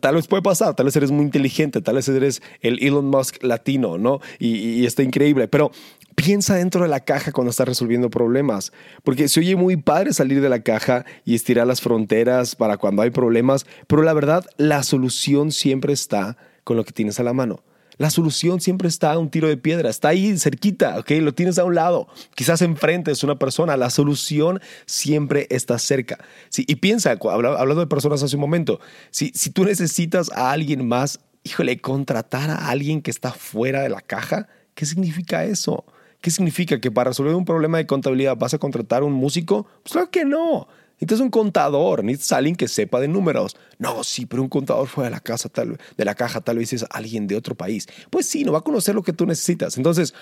Tal, 0.00 0.14
vez 0.14 0.26
puede 0.26 0.42
pasar, 0.42 0.74
tal 0.74 0.86
vez 0.86 0.96
eres 0.96 1.10
muy 1.10 1.24
inteligente, 1.24 1.82
tal 1.82 1.96
vez 1.96 2.08
eres 2.08 2.42
el 2.62 2.82
Elon 2.82 3.06
Musk 3.06 3.42
latino, 3.42 3.98
¿no? 3.98 4.20
Y, 4.38 4.56
y 4.56 4.86
está 4.86 5.02
increíble, 5.02 5.46
pero 5.46 5.72
piensa 6.14 6.54
dentro 6.54 6.82
de 6.82 6.88
la 6.88 7.00
caja 7.00 7.32
cuando 7.32 7.50
estás 7.50 7.68
resolviendo 7.68 8.08
problemas, 8.08 8.72
porque 9.02 9.28
se 9.28 9.40
oye 9.40 9.56
muy 9.56 9.76
padre 9.76 10.14
salir 10.14 10.40
de 10.40 10.48
la 10.48 10.62
caja 10.62 11.04
y 11.26 11.34
estirar 11.34 11.66
las 11.66 11.82
fronteras 11.82 12.56
para 12.56 12.78
cuando 12.78 13.02
hay 13.02 13.10
problemas, 13.10 13.66
pero 13.86 14.02
la 14.02 14.14
verdad, 14.14 14.46
la 14.56 14.82
solución 14.82 15.52
siempre 15.52 15.92
está 15.92 16.38
con 16.64 16.78
lo 16.78 16.84
que 16.84 16.92
tienes 16.92 17.20
a 17.20 17.24
la 17.24 17.34
mano. 17.34 17.62
La 17.96 18.10
solución 18.10 18.60
siempre 18.60 18.88
está 18.88 19.12
a 19.12 19.18
un 19.18 19.30
tiro 19.30 19.48
de 19.48 19.56
piedra, 19.56 19.90
está 19.90 20.08
ahí 20.08 20.36
cerquita, 20.38 20.98
¿ok? 20.98 21.10
Lo 21.20 21.34
tienes 21.34 21.58
a 21.58 21.64
un 21.64 21.74
lado, 21.74 22.08
quizás 22.34 22.62
enfrente 22.62 23.10
es 23.10 23.22
una 23.22 23.38
persona, 23.38 23.76
la 23.76 23.90
solución 23.90 24.60
siempre 24.86 25.46
está 25.50 25.78
cerca. 25.78 26.18
Sí, 26.48 26.64
y 26.66 26.76
piensa, 26.76 27.12
hablando 27.12 27.80
de 27.80 27.86
personas 27.86 28.22
hace 28.22 28.36
un 28.36 28.40
momento, 28.40 28.80
si, 29.10 29.30
si 29.34 29.50
tú 29.50 29.64
necesitas 29.64 30.30
a 30.32 30.50
alguien 30.50 30.86
más, 30.86 31.20
híjole, 31.44 31.80
contratar 31.80 32.50
a 32.50 32.68
alguien 32.68 33.02
que 33.02 33.10
está 33.10 33.32
fuera 33.32 33.82
de 33.82 33.88
la 33.88 34.00
caja, 34.00 34.48
¿qué 34.74 34.86
significa 34.86 35.44
eso? 35.44 35.84
¿Qué 36.20 36.30
significa? 36.30 36.80
¿Que 36.80 36.90
para 36.90 37.10
resolver 37.10 37.34
un 37.34 37.44
problema 37.44 37.76
de 37.76 37.86
contabilidad 37.86 38.36
vas 38.36 38.54
a 38.54 38.58
contratar 38.58 39.02
un 39.02 39.12
músico? 39.12 39.66
Pues 39.82 39.92
claro 39.92 40.10
que 40.10 40.24
no. 40.24 40.66
Necesitas 40.94 41.20
un 41.20 41.30
contador, 41.30 42.04
necesitas 42.04 42.38
alguien 42.38 42.56
que 42.56 42.68
sepa 42.68 43.00
de 43.00 43.08
números. 43.08 43.56
No, 43.78 44.04
sí, 44.04 44.26
pero 44.26 44.42
un 44.42 44.48
contador 44.48 44.86
fuera 44.86 45.10
de 45.10 45.16
la, 45.16 45.20
casa, 45.20 45.48
tal, 45.48 45.78
de 45.96 46.04
la 46.04 46.14
caja 46.14 46.40
tal 46.40 46.58
vez 46.58 46.72
es 46.72 46.84
alguien 46.90 47.26
de 47.26 47.36
otro 47.36 47.54
país. 47.54 47.88
Pues 48.10 48.26
sí, 48.26 48.44
no 48.44 48.52
va 48.52 48.58
a 48.58 48.62
conocer 48.62 48.94
lo 48.94 49.02
que 49.02 49.12
tú 49.12 49.26
necesitas. 49.26 49.76
Entonces, 49.76 50.14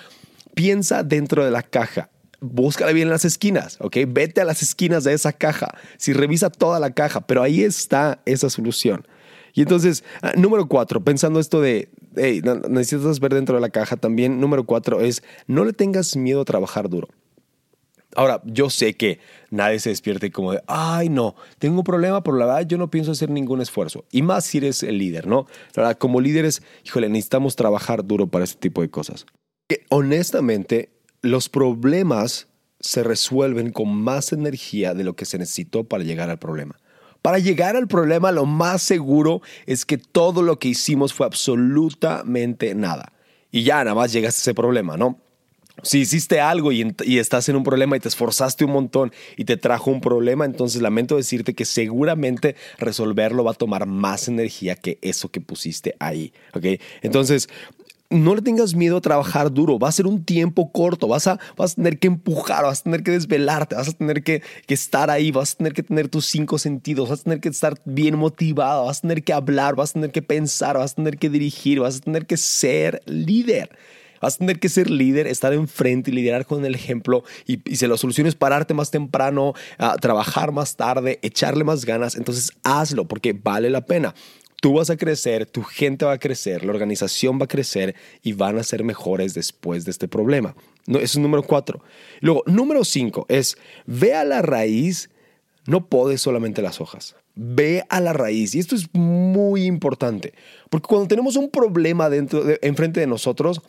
piensa 0.53 1.03
dentro 1.03 1.45
de 1.45 1.51
la 1.51 1.61
caja. 1.61 2.09
Búscala 2.41 2.91
bien 2.91 3.07
en 3.07 3.11
las 3.11 3.23
esquinas, 3.23 3.77
¿ok? 3.79 3.97
Vete 4.07 4.41
a 4.41 4.45
las 4.45 4.61
esquinas 4.61 5.03
de 5.03 5.13
esa 5.13 5.31
caja. 5.31 5.77
Si 5.97 6.11
revisa 6.11 6.49
toda 6.49 6.79
la 6.79 6.91
caja, 6.91 7.21
pero 7.21 7.41
ahí 7.41 7.63
está 7.63 8.21
esa 8.25 8.49
solución. 8.49 9.07
Y 9.53 9.61
entonces, 9.61 10.03
ah, 10.21 10.33
número 10.35 10.67
cuatro, 10.67 11.03
pensando 11.03 11.39
esto 11.39 11.61
de, 11.61 11.89
hey, 12.15 12.41
necesitas 12.69 13.19
ver 13.19 13.33
dentro 13.35 13.55
de 13.55 13.61
la 13.61 13.69
caja 13.69 13.95
también, 13.95 14.41
número 14.41 14.65
cuatro 14.65 14.99
es, 14.99 15.23
no 15.47 15.63
le 15.63 15.73
tengas 15.73 16.15
miedo 16.15 16.41
a 16.41 16.45
trabajar 16.45 16.89
duro. 16.89 17.07
Ahora, 18.15 18.41
yo 18.45 18.69
sé 18.69 18.95
que 18.95 19.19
nadie 19.49 19.79
se 19.79 19.89
despierte 19.89 20.31
como 20.31 20.51
de, 20.51 20.61
ay, 20.67 21.09
no, 21.09 21.35
tengo 21.59 21.79
un 21.79 21.83
problema, 21.83 22.23
pero 22.23 22.37
la 22.37 22.45
verdad 22.45 22.67
yo 22.67 22.77
no 22.77 22.89
pienso 22.89 23.11
hacer 23.11 23.29
ningún 23.29 23.61
esfuerzo. 23.61 24.05
Y 24.11 24.21
más 24.21 24.45
si 24.45 24.59
eres 24.59 24.83
el 24.83 24.97
líder, 24.97 25.27
¿no? 25.27 25.47
La 25.75 25.83
verdad, 25.83 25.97
como 25.97 26.21
líderes, 26.21 26.61
híjole, 26.85 27.09
necesitamos 27.09 27.55
trabajar 27.55 28.05
duro 28.05 28.27
para 28.27 28.43
este 28.43 28.59
tipo 28.59 28.81
de 28.81 28.89
cosas. 28.89 29.25
Que, 29.67 29.85
honestamente, 29.89 30.91
los 31.21 31.49
problemas 31.49 32.47
se 32.79 33.03
resuelven 33.03 33.71
con 33.71 33.95
más 33.95 34.33
energía 34.33 34.93
de 34.93 35.03
lo 35.03 35.15
que 35.15 35.25
se 35.25 35.37
necesitó 35.37 35.85
para 35.85 36.03
llegar 36.03 36.29
al 36.29 36.37
problema. 36.37 36.77
Para 37.21 37.39
llegar 37.39 37.77
al 37.77 37.87
problema, 37.87 38.33
lo 38.33 38.45
más 38.45 38.81
seguro 38.81 39.41
es 39.65 39.85
que 39.85 39.97
todo 39.97 40.41
lo 40.41 40.59
que 40.59 40.67
hicimos 40.67 41.13
fue 41.13 41.25
absolutamente 41.25 42.75
nada. 42.75 43.13
Y 43.49 43.63
ya 43.63 43.77
nada 43.83 43.95
más 43.95 44.11
llegaste 44.11 44.39
a 44.39 44.41
ese 44.41 44.53
problema, 44.53 44.97
¿no? 44.97 45.22
Si 45.81 45.99
hiciste 45.99 46.39
algo 46.39 46.71
y, 46.71 46.93
estás 47.17 47.49
en 47.49 47.55
un 47.55 47.63
problema 47.63 47.97
y 47.97 47.99
te 47.99 48.07
esforzaste 48.07 48.63
un 48.63 48.71
montón 48.71 49.11
y 49.35 49.45
te 49.45 49.57
trajo 49.57 49.89
un 49.89 50.01
problema, 50.01 50.45
entonces 50.45 50.81
lamento 50.81 51.17
decirte 51.17 51.55
que 51.55 51.65
seguramente 51.65 52.55
resolverlo 52.77 53.43
va 53.43 53.51
a 53.51 53.55
tomar 53.55 53.87
más 53.87 54.27
energía 54.27 54.75
que 54.75 54.99
eso 55.01 55.29
que 55.29 55.41
pusiste 55.41 55.95
ahí. 55.99 56.31
¿ok? 56.53 56.79
Entonces, 57.01 57.49
no 58.13 58.35
le 58.35 58.41
tengas 58.41 58.75
miedo 58.75 58.97
a 58.97 59.01
trabajar 59.01 59.51
duro, 59.51 59.79
va 59.79 59.89
a 59.89 59.91
ser 59.91 60.05
un 60.05 60.23
tiempo 60.23 60.71
corto, 60.71 61.07
vas 61.07 61.27
a, 61.27 61.39
vas 61.57 61.71
a 61.71 61.75
tener 61.75 61.97
que 61.97 62.07
empujar, 62.07 62.63
vas 62.63 62.81
a 62.81 62.83
tener 62.83 63.03
que 63.03 63.11
desvelarte, 63.11 63.75
vas 63.75 63.89
a 63.89 63.93
tener 63.93 64.23
que, 64.23 64.43
que, 64.67 64.73
estar 64.73 65.09
ahí, 65.09 65.31
vas 65.31 65.53
a 65.53 65.57
tener 65.57 65.73
que 65.73 65.83
tener 65.83 66.07
tus 66.09 66.27
cinco 66.27 66.59
sentidos, 66.59 67.09
vas 67.09 67.21
a 67.21 67.23
tener 67.23 67.39
que 67.39 67.49
estar 67.49 67.79
bien 67.85 68.17
motivado, 68.17 68.85
vas 68.85 68.99
a 68.99 69.01
tener 69.01 69.23
que 69.23 69.33
hablar, 69.33 69.75
vas 69.75 69.91
a 69.91 69.93
tener 69.93 70.11
que 70.11 70.21
pensar, 70.21 70.77
vas 70.77 70.91
a 70.91 70.95
tener 70.95 71.17
que 71.17 71.29
dirigir, 71.29 71.79
vas 71.79 71.97
a 71.97 71.99
tener 72.01 72.27
que 72.27 72.37
ser 72.37 73.01
líder. 73.05 73.71
Vas 74.23 74.35
a 74.35 74.37
tener 74.37 74.57
que 74.57 74.69
ser 74.69 74.89
líder, 74.89 75.27
estar 75.27 75.51
enfrente 75.51 76.09
y 76.09 76.13
liderar 76.13 76.45
con 76.45 76.63
el 76.63 76.75
ejemplo. 76.75 77.25
Y, 77.45 77.59
si 77.75 77.85
la 77.87 77.97
solución 77.97 78.25
es 78.25 78.35
pararte 78.35 78.73
más 78.73 78.89
temprano, 78.89 79.53
trabajar 79.99 80.53
más 80.53 80.77
tarde, 80.77 81.19
echarle 81.21 81.65
más 81.65 81.83
ganas, 81.83 82.15
entonces 82.15 82.53
hazlo 82.63 83.05
porque 83.05 83.33
vale 83.33 83.69
la 83.69 83.85
pena 83.85 84.15
tú 84.61 84.75
vas 84.75 84.89
a 84.89 84.95
crecer, 84.95 85.45
tu 85.45 85.61
gente 85.61 86.05
va 86.05 86.13
a 86.13 86.19
crecer, 86.19 86.63
la 86.63 86.71
organización 86.71 87.37
va 87.37 87.43
a 87.43 87.49
crecer 87.49 87.95
y 88.21 88.31
van 88.31 88.57
a 88.57 88.63
ser 88.63 88.85
mejores 88.85 89.33
después 89.33 89.83
de 89.83 89.91
este 89.91 90.07
problema. 90.07 90.55
No, 90.87 90.99
eso 90.99 91.19
es 91.19 91.21
número 91.21 91.43
cuatro. 91.43 91.83
Luego, 92.21 92.43
número 92.45 92.85
cinco 92.85 93.25
es, 93.27 93.57
ve 93.85 94.13
a 94.13 94.23
la 94.23 94.41
raíz, 94.41 95.09
no 95.65 95.89
podes 95.89 96.21
solamente 96.21 96.61
las 96.61 96.79
hojas. 96.79 97.17
Ve 97.35 97.83
a 97.89 97.99
la 97.99 98.13
raíz. 98.13 98.55
Y 98.55 98.59
esto 98.59 98.75
es 98.75 98.87
muy 98.93 99.65
importante, 99.65 100.33
porque 100.69 100.87
cuando 100.87 101.09
tenemos 101.09 101.35
un 101.35 101.49
problema 101.49 102.09
dentro 102.09 102.41
enfrente 102.61 103.01
de 103.01 103.07
nosotros, 103.07 103.61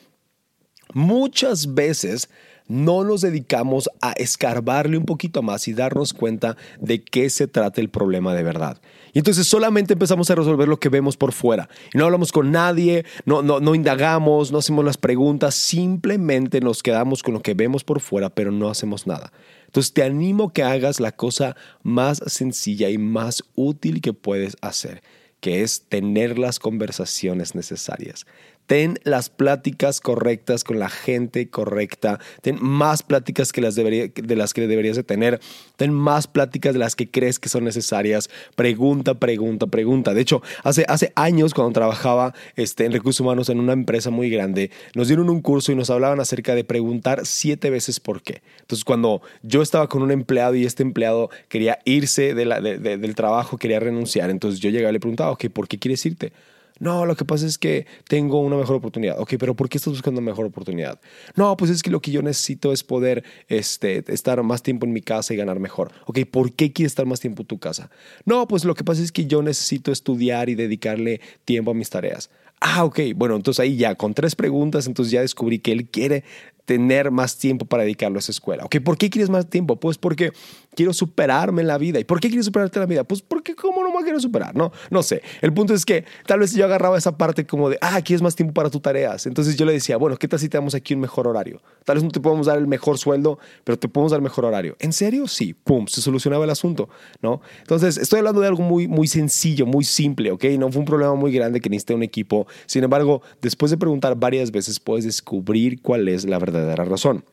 muchas 0.93 1.75
veces 1.75 2.29
no 2.67 3.05
nos 3.05 3.21
dedicamos 3.21 3.91
a 4.01 4.13
escarbarle 4.13 4.97
un 4.97 5.05
poquito 5.05 5.43
más 5.43 5.69
y 5.69 5.75
darnos 5.75 6.15
cuenta 6.15 6.57
de 6.81 7.03
qué 7.03 7.29
se 7.29 7.47
trata 7.47 7.81
el 7.81 7.91
problema 7.91 8.35
de 8.35 8.43
verdad. 8.43 8.81
Y 9.13 9.19
entonces 9.19 9.47
solamente 9.47 9.93
empezamos 9.93 10.31
a 10.31 10.35
resolver 10.35 10.67
lo 10.67 10.81
que 10.81 10.89
vemos 10.89 11.17
por 11.17 11.33
fuera. 11.33 11.69
Y 11.93 11.99
no 11.99 12.07
hablamos 12.07 12.33
con 12.33 12.51
nadie, 12.51 13.05
no, 13.27 13.43
no, 13.43 13.61
no 13.61 13.75
indagamos, 13.75 14.51
no 14.51 14.59
hacemos 14.59 14.85
las 14.85 14.97
preguntas, 14.97 15.55
simplemente 15.55 16.61
nos 16.61 16.83
quedamos 16.83 17.23
con 17.23 17.35
lo 17.35 17.43
que 17.43 17.55
vemos 17.55 17.85
por 17.85 18.01
fuera, 18.01 18.31
pero 18.31 18.51
no 18.51 18.71
hacemos 18.71 19.07
nada. 19.07 19.33
Entonces 19.67 19.93
te 19.93 20.03
animo 20.03 20.53
que 20.53 20.63
hagas 20.63 21.01
la 21.01 21.13
cosa 21.13 21.57
más 21.83 22.23
sencilla 22.27 22.89
y 22.89 22.97
más 22.99 23.45
útil 23.55 24.01
que 24.01 24.13
puedes 24.13 24.57
hacer 24.63 25.03
que 25.45 25.61
es 25.61 25.83
tener 25.91 26.39
las 26.39 26.59
conversaciones 26.59 27.55
necesarias. 27.55 28.25
Ten 28.67 28.99
las 29.05 29.29
pláticas 29.29 30.01
correctas 30.01 30.65
con 30.65 30.79
la 30.79 30.89
gente 30.89 31.49
correcta. 31.49 32.19
Ten 32.41 32.59
más 32.61 33.03
pláticas 33.03 33.53
que 33.53 33.61
las 33.61 33.75
de 33.75 34.37
las 34.37 34.55
que 34.55 34.67
deberías 34.67 34.97
de 34.97 35.03
tener. 35.03 35.41
Ten 35.77 35.93
más 35.93 36.27
pláticas 36.27 36.73
de 36.73 36.79
las 36.79 36.97
que 36.97 37.11
crees 37.11 37.39
que 37.39 37.49
son 37.49 37.65
necesarias. 37.65 38.31
Pregunta, 38.57 39.15
pregunta, 39.15 39.67
pregunta. 39.67 40.15
De 40.15 40.23
hecho, 40.23 40.43
hace, 40.63 40.85
hace 40.89 41.13
años 41.15 41.53
cuando 41.53 41.73
trabajaba 41.73 42.35
este, 42.57 42.87
en 42.87 42.93
recursos 42.93 43.21
humanos 43.21 43.49
en 43.49 43.61
una 43.61 43.75
empresa 43.75 44.11
muy 44.11 44.31
grande, 44.31 44.71
nos 44.95 45.09
dieron 45.09 45.29
un 45.29 45.43
curso 45.43 45.73
y 45.73 45.75
nos 45.75 45.91
hablaban 45.91 46.21
acerca 46.21 46.55
de 46.55 46.65
preguntar 46.65 47.27
siete 47.27 47.71
veces 47.71 48.01
por 48.01 48.23
qué. 48.23 48.43
Entonces, 48.61 48.85
cuando 48.85 49.21
yo 49.43 49.63
estaba 49.63 49.89
con 49.89 50.03
un 50.03 50.11
empleado 50.11 50.55
y 50.55 50.65
este 50.65 50.83
empleado 50.83 51.31
quería 51.49 51.79
irse 51.85 52.35
del 52.35 53.15
trabajo, 53.15 53.59
quería 53.59 53.81
renunciar, 53.81 54.31
entonces 54.31 54.61
yo 54.61 54.71
llegaba 54.71 54.91
y 54.91 54.95
le 54.95 55.01
preguntaba, 55.01 55.37
¿por 55.37 55.69
qué 55.69 55.79
quieres 55.79 56.05
irte? 56.07 56.33
No, 56.81 57.07
lo 57.07 57.15
que 57.15 57.25
pasa 57.25 57.47
es 57.47 57.57
que 57.57 57.87
tengo 58.09 58.41
una 58.41 58.57
mejor 58.57 58.77
oportunidad. 58.77 59.21
Ok, 59.21 59.35
pero 59.39 59.55
¿por 59.55 59.69
qué 59.69 59.79
estás 59.79 59.93
buscando 59.93 60.21
una 60.21 60.31
mejor 60.31 60.47
oportunidad? 60.47 61.01
No, 61.37 61.57
pues 61.57 61.71
es 61.71 61.83
que 61.83 61.91
lo 61.91 62.01
que 62.01 62.11
yo 62.11 62.21
necesito 62.21 62.73
es 62.73 62.83
poder 62.83 63.23
este, 63.49 64.05
estar 64.13 64.43
más 64.43 64.63
tiempo 64.63 64.85
en 64.85 64.93
mi 64.93 65.01
casa 65.01 65.33
y 65.33 65.37
ganar 65.37 65.61
mejor. 65.61 65.93
Ok, 66.07 66.21
¿por 66.31 66.53
qué 66.53 66.73
quieres 66.73 66.93
estar 66.93 67.07
más 67.07 67.21
tiempo 67.21 67.43
en 67.43 67.47
tu 67.47 67.59
casa? 67.59 67.91
No, 68.25 68.49
pues 68.49 68.65
lo 68.65 68.75
que 68.75 68.83
pasa 68.83 69.03
es 69.03 69.13
que 69.13 69.27
yo 69.27 69.43
necesito 69.43 69.93
estudiar 69.93 70.49
y 70.49 70.57
dedicarle 70.57 71.21
tiempo 71.45 71.71
a 71.71 71.75
mis 71.75 71.91
tareas. 71.91 72.31
Ah, 72.61 72.85
ok, 72.85 73.01
bueno, 73.15 73.37
entonces 73.37 73.61
ahí 73.61 73.77
ya 73.77 73.95
con 73.95 74.15
tres 74.15 74.35
preguntas, 74.35 74.87
entonces 74.87 75.13
ya 75.13 75.21
descubrí 75.21 75.59
que 75.59 75.73
él 75.73 75.89
quiere 75.89 76.25
tener 76.65 77.11
más 77.11 77.37
tiempo 77.39 77.67
para 77.67 77.83
dedicarlo 77.83 78.17
a 78.17 78.21
esa 78.21 78.33
escuela. 78.33 78.65
Ok, 78.65 78.77
¿por 78.83 78.97
qué 78.97 79.11
quieres 79.11 79.29
más 79.29 79.49
tiempo? 79.49 79.77
Pues 79.77 79.99
porque 79.99 80.33
quiero 80.75 80.93
superarme 80.93 81.63
en 81.63 81.69
la 81.69 81.79
vida. 81.79 81.99
¿Y 81.99 82.05
por 82.05 82.21
qué 82.21 82.29
quieres 82.29 82.47
superarte 82.47 82.79
en 82.79 82.83
la 82.83 82.87
vida? 82.87 83.05
Pues 83.05 83.23
porque 83.23 83.55
cómo 83.55 83.83
no 83.83 83.93
me 83.93 84.03
quiero 84.03 84.21
superar, 84.21 84.55
¿no? 84.55 84.73
No 84.91 85.03
sé. 85.03 85.23
El 85.41 85.53
punto 85.53 85.75
es 85.75 85.85
que 85.85 86.05
tal 86.27 86.41
vez 86.41 86.53
yo 86.55 86.65
agarraba 86.65 86.99
esa 86.99 87.17
parte 87.17 87.47
como 87.47 87.71
de, 87.71 87.79
ah, 87.81 88.01
quieres 88.03 88.23
más 88.23 88.35
tiempo 88.35 88.55
para 88.55 88.71
tus 88.71 88.83
tareas. 88.83 89.27
Entonces 89.27 89.57
yo 89.57 89.65
le 89.65 89.73
decía, 89.73 89.97
bueno, 89.97 90.17
¿qué 90.17 90.29
tal 90.29 90.39
si 90.39 90.49
te 90.49 90.59
damos 90.59 90.75
aquí 90.75 90.95
un 90.95 91.01
mejor 91.01 91.29
horario? 91.29 91.63
Tal 91.85 91.97
vez 91.97 92.05
no 92.05 92.11
te 92.11 92.21
podemos 92.21 92.47
dar 92.47 92.59
el 92.59 92.67
mejor 92.67 92.99
sueldo, 92.99 93.39
pero 93.65 93.79
te 93.79 93.89
podemos 93.89 94.13
dar 94.13 94.21
mejor 94.21 94.45
horario. 94.45 94.77
¿En 94.81 94.93
serio? 94.93 95.27
Sí. 95.27 95.55
Pum, 95.55 95.87
se 95.87 96.01
solucionaba 96.01 96.45
el 96.45 96.51
asunto, 96.51 96.89
¿no? 97.23 97.41
Entonces 97.61 97.97
estoy 97.97 98.19
hablando 98.19 98.41
de 98.41 98.49
algo 98.49 98.63
muy, 98.63 98.89
muy 98.89 99.07
sencillo, 99.07 99.67
muy 99.67 99.85
simple, 99.85 100.31
¿ok? 100.33 100.45
No 100.59 100.71
fue 100.71 100.81
un 100.81 100.87
problema 100.87 101.15
muy 101.15 101.33
grande 101.33 101.61
que 101.61 101.71
necesité 101.71 101.95
un 101.95 102.03
equipo. 102.03 102.47
Sin 102.67 102.85
embargo, 102.85 103.23
después 103.41 103.71
de 103.71 103.79
preguntar 103.79 104.17
varias 104.17 104.51
veces, 104.51 104.81
puedes 104.81 105.05
descubrir 105.05 105.81
cuál 105.83 106.09
es 106.09 106.25
la 106.25 106.39
verdadera 106.39 106.85
razón. 106.85 107.25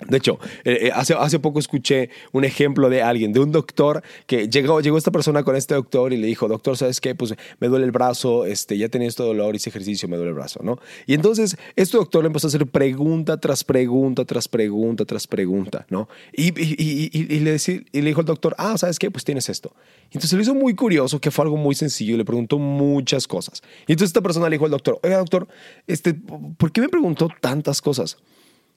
De 0.00 0.16
hecho, 0.16 0.38
eh, 0.64 0.86
eh, 0.86 0.90
hace, 0.92 1.14
hace 1.14 1.38
poco 1.38 1.58
escuché 1.58 2.10
un 2.32 2.44
ejemplo 2.44 2.88
de 2.88 3.02
alguien, 3.02 3.32
de 3.32 3.40
un 3.40 3.52
doctor 3.52 4.02
que 4.26 4.48
llegó, 4.48 4.80
llegó 4.80 4.98
esta 4.98 5.10
persona 5.10 5.44
con 5.44 5.54
este 5.54 5.74
doctor 5.74 6.12
y 6.12 6.16
le 6.16 6.26
dijo, 6.26 6.48
doctor, 6.48 6.76
¿sabes 6.76 7.00
qué? 7.00 7.14
Pues 7.14 7.34
me 7.60 7.68
duele 7.68 7.84
el 7.84 7.92
brazo, 7.92 8.44
este, 8.46 8.78
ya 8.78 8.88
tenía 8.88 9.06
este 9.06 9.22
dolor, 9.22 9.54
hice 9.54 9.70
ejercicio, 9.70 10.08
me 10.08 10.16
duele 10.16 10.30
el 10.30 10.34
brazo, 10.34 10.60
¿no? 10.62 10.78
Y 11.06 11.14
entonces 11.14 11.56
este 11.76 11.96
doctor 11.96 12.22
le 12.24 12.28
empezó 12.28 12.46
a 12.46 12.48
hacer 12.48 12.66
pregunta 12.66 13.38
tras 13.38 13.64
pregunta, 13.64 14.24
tras 14.24 14.48
pregunta, 14.48 15.04
tras 15.04 15.26
pregunta, 15.26 15.86
¿no? 15.88 16.08
Y, 16.32 16.48
y, 16.60 17.10
y, 17.12 17.34
y 17.36 17.40
le, 17.40 17.56
y 17.92 18.00
le 18.00 18.08
dijo 18.08 18.20
el 18.20 18.26
doctor, 18.26 18.54
ah, 18.58 18.76
¿sabes 18.78 18.98
qué? 18.98 19.10
Pues 19.10 19.24
tienes 19.24 19.48
esto. 19.48 19.74
Y 20.10 20.16
entonces 20.16 20.32
le 20.32 20.42
hizo 20.42 20.54
muy 20.54 20.74
curioso, 20.74 21.20
que 21.20 21.30
fue 21.30 21.44
algo 21.44 21.56
muy 21.56 21.74
sencillo, 21.74 22.14
y 22.14 22.18
le 22.18 22.24
preguntó 22.24 22.58
muchas 22.58 23.28
cosas. 23.28 23.62
Y 23.86 23.92
entonces 23.92 24.08
esta 24.10 24.20
persona 24.20 24.48
le 24.48 24.56
dijo 24.56 24.64
al 24.64 24.70
doctor, 24.70 24.98
oiga, 25.02 25.18
doctor, 25.18 25.48
este, 25.86 26.14
¿por 26.14 26.72
qué 26.72 26.80
me 26.80 26.88
preguntó 26.88 27.28
tantas 27.40 27.80
cosas? 27.80 28.16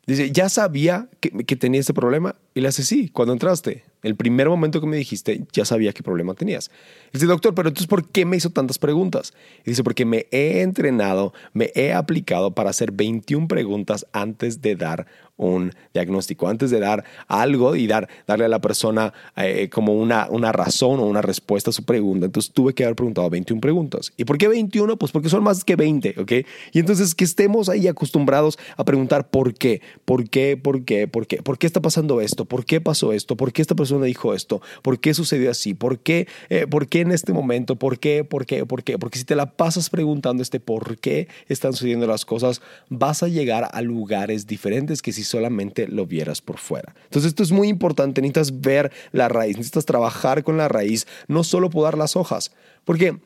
Dice, 0.07 0.31
¿ya 0.31 0.49
sabía 0.49 1.09
que, 1.19 1.31
que, 1.31 1.55
tenía 1.55 1.79
este 1.79 1.93
problema? 1.93 2.35
Y 2.53 2.61
le 2.61 2.67
hace, 2.67 2.83
sí, 2.83 3.09
cuando 3.09 3.33
entraste, 3.33 3.83
el 4.05 4.15
primer 4.15 4.47
momento 4.49 4.79
que 4.79 4.87
me 4.87 4.97
dijiste, 4.97 5.45
ya 5.51 5.65
sabía 5.65 5.93
qué 5.93 6.03
problema 6.03 6.33
tenías. 6.33 6.71
dice, 7.11 7.25
doctor, 7.25 7.55
pero 7.55 7.69
entonces, 7.69 7.87
¿por 7.87 8.07
qué 8.09 8.25
me 8.25 8.37
hizo 8.37 8.49
tantas 8.49 8.77
preguntas? 8.77 9.33
Dice, 9.65 9.83
porque 9.83 10.05
me 10.05 10.27
he 10.31 10.61
entrenado, 10.61 11.33
me 11.53 11.71
he 11.75 11.93
aplicado 11.93 12.51
para 12.51 12.69
hacer 12.69 12.91
21 12.91 13.47
preguntas 13.47 14.05
antes 14.13 14.61
de 14.61 14.75
dar 14.75 15.07
un 15.37 15.73
diagnóstico, 15.93 16.47
antes 16.47 16.71
de 16.71 16.79
dar 16.79 17.03
algo 17.27 17.75
y 17.75 17.87
dar, 17.87 18.07
darle 18.27 18.45
a 18.45 18.49
la 18.49 18.61
persona 18.61 19.13
eh, 19.35 19.69
como 19.69 19.93
una, 19.93 20.27
una 20.29 20.51
razón 20.51 20.99
o 20.99 21.05
una 21.05 21.21
respuesta 21.21 21.71
a 21.71 21.73
su 21.73 21.83
pregunta. 21.83 22.25
Entonces 22.25 22.53
tuve 22.53 22.73
que 22.73 22.83
haber 22.83 22.95
preguntado 22.95 23.29
21 23.29 23.59
preguntas. 23.59 24.13
¿Y 24.17 24.25
por 24.25 24.37
qué 24.37 24.47
21? 24.47 24.97
Pues 24.97 25.11
porque 25.11 25.29
son 25.29 25.43
más 25.43 25.63
que 25.63 25.75
20, 25.75 26.15
¿ok? 26.17 26.31
Y 26.71 26.79
entonces 26.79 27.15
que 27.15 27.25
estemos 27.25 27.69
ahí 27.69 27.87
acostumbrados 27.87 28.57
a 28.77 28.85
preguntar 28.85 29.29
por 29.29 29.53
qué, 29.53 29.81
por 30.05 30.29
qué, 30.29 30.57
por 30.57 30.85
qué, 30.85 31.07
por 31.07 31.27
qué, 31.27 31.41
por 31.41 31.57
qué 31.57 31.67
está 31.67 31.81
pasando 31.81 32.21
esto, 32.21 32.45
por 32.45 32.65
qué 32.65 32.79
pasó 32.79 33.11
esto, 33.11 33.35
por 33.35 33.51
qué 33.51 33.61
esta 33.61 33.75
persona 33.75 33.94
dijo 34.03 34.33
esto, 34.33 34.61
por 34.81 34.99
qué 34.99 35.13
sucedió 35.13 35.51
así, 35.51 35.73
por 35.73 35.99
qué, 35.99 36.27
eh, 36.49 36.67
por 36.67 36.87
qué 36.87 37.01
en 37.01 37.11
este 37.11 37.33
momento, 37.33 37.75
por 37.75 37.99
qué, 37.99 38.23
por 38.23 38.45
qué, 38.45 38.65
por 38.65 38.83
qué. 38.83 38.97
Porque 38.99 39.19
si 39.19 39.25
te 39.25 39.35
la 39.35 39.51
pasas 39.51 39.89
preguntando 39.89 40.43
este 40.43 40.59
por 40.59 40.97
qué 40.97 41.27
están 41.47 41.73
sucediendo 41.73 42.07
las 42.07 42.25
cosas, 42.25 42.61
vas 42.89 43.23
a 43.23 43.27
llegar 43.27 43.69
a 43.71 43.81
lugares 43.81 44.47
diferentes 44.47 45.01
que 45.01 45.11
si 45.11 45.23
solamente 45.23 45.87
lo 45.87 46.05
vieras 46.05 46.41
por 46.41 46.57
fuera. 46.57 46.95
Entonces 47.05 47.29
esto 47.29 47.43
es 47.43 47.51
muy 47.51 47.67
importante, 47.67 48.21
necesitas 48.21 48.61
ver 48.61 48.91
la 49.11 49.29
raíz, 49.29 49.57
necesitas 49.57 49.85
trabajar 49.85 50.43
con 50.43 50.57
la 50.57 50.67
raíz, 50.67 51.07
no 51.27 51.43
solo 51.43 51.69
podar 51.69 51.97
las 51.97 52.15
hojas, 52.15 52.51
porque 52.83 53.17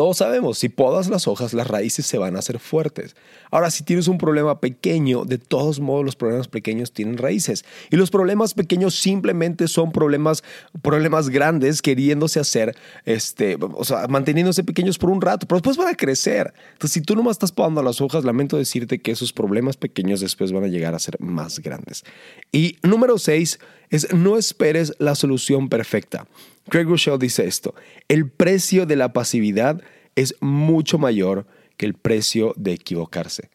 todos 0.00 0.16
sabemos, 0.16 0.56
si 0.56 0.70
podas 0.70 1.10
las 1.10 1.28
hojas, 1.28 1.52
las 1.52 1.66
raíces 1.66 2.06
se 2.06 2.16
van 2.16 2.34
a 2.34 2.38
hacer 2.38 2.58
fuertes. 2.58 3.14
Ahora, 3.50 3.70
si 3.70 3.84
tienes 3.84 4.08
un 4.08 4.16
problema 4.16 4.58
pequeño, 4.58 5.26
de 5.26 5.36
todos 5.36 5.78
modos 5.78 6.06
los 6.06 6.16
problemas 6.16 6.48
pequeños 6.48 6.90
tienen 6.90 7.18
raíces. 7.18 7.66
Y 7.90 7.96
los 7.96 8.10
problemas 8.10 8.54
pequeños 8.54 8.94
simplemente 8.94 9.68
son 9.68 9.92
problemas, 9.92 10.42
problemas 10.80 11.28
grandes 11.28 11.82
queriéndose 11.82 12.40
hacer, 12.40 12.74
este, 13.04 13.58
o 13.60 13.84
sea, 13.84 14.08
manteniéndose 14.08 14.64
pequeños 14.64 14.96
por 14.96 15.10
un 15.10 15.20
rato, 15.20 15.46
pero 15.46 15.58
después 15.58 15.76
van 15.76 15.88
a 15.88 15.94
crecer. 15.94 16.54
Entonces, 16.72 16.92
si 16.94 17.02
tú 17.02 17.14
nomás 17.14 17.32
estás 17.32 17.52
podando 17.52 17.82
las 17.82 18.00
hojas, 18.00 18.24
lamento 18.24 18.56
decirte 18.56 19.00
que 19.00 19.10
esos 19.10 19.34
problemas 19.34 19.76
pequeños 19.76 20.20
después 20.20 20.50
van 20.50 20.64
a 20.64 20.68
llegar 20.68 20.94
a 20.94 20.98
ser 20.98 21.20
más 21.20 21.58
grandes. 21.58 22.04
Y 22.52 22.78
número 22.82 23.18
seis 23.18 23.58
es 23.90 24.12
no 24.14 24.38
esperes 24.38 24.94
la 24.98 25.14
solución 25.14 25.68
perfecta. 25.68 26.26
Craig 26.68 26.84
Rochelle 26.84 27.18
dice 27.18 27.46
esto, 27.46 27.74
el 28.08 28.28
precio 28.28 28.86
de 28.86 28.96
la 28.96 29.12
pasividad 29.12 29.82
es 30.16 30.34
mucho 30.40 30.98
mayor 30.98 31.46
que 31.76 31.86
el 31.86 31.94
precio 31.94 32.54
de 32.56 32.72
equivocarse. 32.72 33.50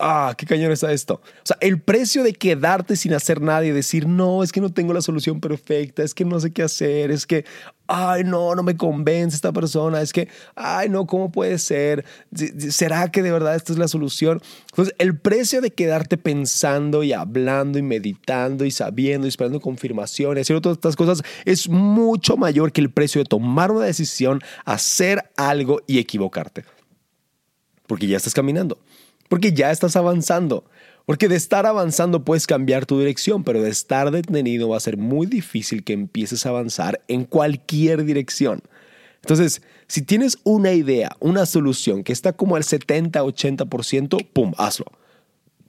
Ah, 0.00 0.34
qué 0.36 0.44
cañón 0.44 0.72
está 0.72 0.92
esto. 0.92 1.14
O 1.14 1.46
sea, 1.46 1.56
el 1.60 1.80
precio 1.80 2.24
de 2.24 2.32
quedarte 2.32 2.96
sin 2.96 3.14
hacer 3.14 3.40
nada 3.40 3.64
y 3.64 3.70
decir, 3.70 4.08
no, 4.08 4.42
es 4.42 4.50
que 4.50 4.60
no 4.60 4.72
tengo 4.72 4.92
la 4.92 5.00
solución 5.00 5.40
perfecta, 5.40 6.02
es 6.02 6.14
que 6.14 6.24
no 6.24 6.40
sé 6.40 6.52
qué 6.52 6.64
hacer, 6.64 7.12
es 7.12 7.26
que, 7.26 7.44
ay, 7.86 8.24
no, 8.24 8.56
no 8.56 8.64
me 8.64 8.76
convence 8.76 9.36
esta 9.36 9.52
persona, 9.52 10.00
es 10.00 10.12
que, 10.12 10.28
ay, 10.56 10.88
no, 10.88 11.06
¿cómo 11.06 11.30
puede 11.30 11.58
ser? 11.58 12.04
¿Será 12.70 13.12
que 13.12 13.22
de 13.22 13.30
verdad 13.30 13.54
esta 13.54 13.72
es 13.72 13.78
la 13.78 13.86
solución? 13.86 14.42
Entonces, 14.70 14.96
el 14.98 15.16
precio 15.16 15.60
de 15.60 15.70
quedarte 15.70 16.16
pensando 16.16 17.04
y 17.04 17.12
hablando 17.12 17.78
y 17.78 17.82
meditando 17.82 18.64
y 18.64 18.72
sabiendo 18.72 19.28
y 19.28 19.28
esperando 19.28 19.60
confirmaciones 19.60 20.50
y 20.50 20.60
todas 20.60 20.78
estas 20.78 20.96
cosas 20.96 21.22
es 21.44 21.68
mucho 21.68 22.36
mayor 22.36 22.72
que 22.72 22.80
el 22.80 22.90
precio 22.90 23.20
de 23.20 23.26
tomar 23.26 23.70
una 23.70 23.84
decisión, 23.84 24.40
hacer 24.64 25.30
algo 25.36 25.82
y 25.86 25.98
equivocarte. 25.98 26.64
Porque 27.86 28.08
ya 28.08 28.16
estás 28.16 28.34
caminando. 28.34 28.78
Porque 29.34 29.52
ya 29.52 29.72
estás 29.72 29.96
avanzando. 29.96 30.62
Porque 31.06 31.26
de 31.26 31.34
estar 31.34 31.66
avanzando 31.66 32.24
puedes 32.24 32.46
cambiar 32.46 32.86
tu 32.86 33.00
dirección, 33.00 33.42
pero 33.42 33.60
de 33.60 33.68
estar 33.68 34.12
detenido 34.12 34.68
va 34.68 34.76
a 34.76 34.80
ser 34.80 34.96
muy 34.96 35.26
difícil 35.26 35.82
que 35.82 35.92
empieces 35.92 36.46
a 36.46 36.50
avanzar 36.50 37.02
en 37.08 37.24
cualquier 37.24 38.04
dirección. 38.04 38.62
Entonces, 39.22 39.60
si 39.88 40.02
tienes 40.02 40.38
una 40.44 40.70
idea, 40.70 41.16
una 41.18 41.46
solución 41.46 42.04
que 42.04 42.12
está 42.12 42.32
como 42.32 42.54
al 42.54 42.62
70-80%, 42.62 44.24
¡pum! 44.32 44.52
Hazlo. 44.56 44.86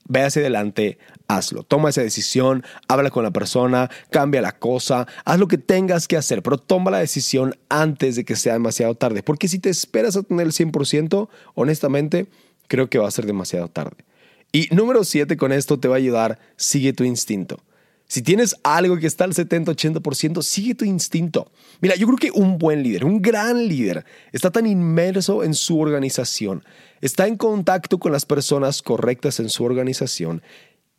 Ve 0.07 0.21
hacia 0.21 0.41
adelante, 0.43 0.99
hazlo. 1.27 1.63
Toma 1.63 1.89
esa 1.89 2.03
decisión, 2.03 2.63
habla 2.87 3.09
con 3.09 3.23
la 3.23 3.31
persona, 3.31 3.89
cambia 4.11 4.43
la 4.43 4.51
cosa, 4.51 5.07
haz 5.25 5.39
lo 5.39 5.47
que 5.47 5.57
tengas 5.57 6.07
que 6.07 6.17
hacer, 6.17 6.43
pero 6.43 6.59
toma 6.59 6.91
la 6.91 6.99
decisión 6.99 7.57
antes 7.69 8.15
de 8.15 8.25
que 8.25 8.35
sea 8.35 8.53
demasiado 8.53 8.93
tarde. 8.93 9.23
Porque 9.23 9.47
si 9.47 9.57
te 9.57 9.71
esperas 9.71 10.15
a 10.15 10.21
tener 10.21 10.45
el 10.45 10.53
100%, 10.53 11.29
honestamente, 11.55 12.27
creo 12.67 12.89
que 12.89 12.97
va 12.97 13.07
a 13.07 13.11
ser 13.11 13.25
demasiado 13.25 13.67
tarde. 13.67 14.05
Y 14.51 14.67
número 14.71 15.03
siete, 15.03 15.37
con 15.37 15.51
esto 15.51 15.79
te 15.79 15.87
va 15.87 15.95
a 15.95 15.97
ayudar, 15.97 16.39
sigue 16.55 16.93
tu 16.93 17.03
instinto. 17.03 17.61
Si 18.07 18.21
tienes 18.21 18.55
algo 18.63 18.97
que 18.97 19.07
está 19.07 19.23
al 19.23 19.33
70-80%, 19.33 20.43
sigue 20.43 20.75
tu 20.75 20.85
instinto. 20.85 21.51
Mira, 21.81 21.95
yo 21.95 22.05
creo 22.05 22.17
que 22.17 22.31
un 22.31 22.57
buen 22.59 22.83
líder, 22.83 23.03
un 23.03 23.21
gran 23.21 23.67
líder, 23.67 24.05
está 24.31 24.51
tan 24.51 24.67
inmerso 24.67 25.43
en 25.43 25.55
su 25.55 25.79
organización, 25.79 26.63
está 27.01 27.27
en 27.27 27.35
contacto 27.35 27.97
con 27.97 28.11
las 28.11 28.25
personas 28.25 28.81
correctas 28.83 29.39
en 29.39 29.49
su 29.49 29.63
organización, 29.63 30.43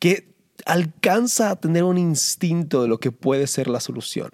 que 0.00 0.34
alcanza 0.64 1.50
a 1.50 1.56
tener 1.56 1.84
un 1.84 1.96
instinto 1.96 2.82
de 2.82 2.88
lo 2.88 2.98
que 2.98 3.12
puede 3.12 3.46
ser 3.46 3.68
la 3.68 3.80
solución. 3.80 4.30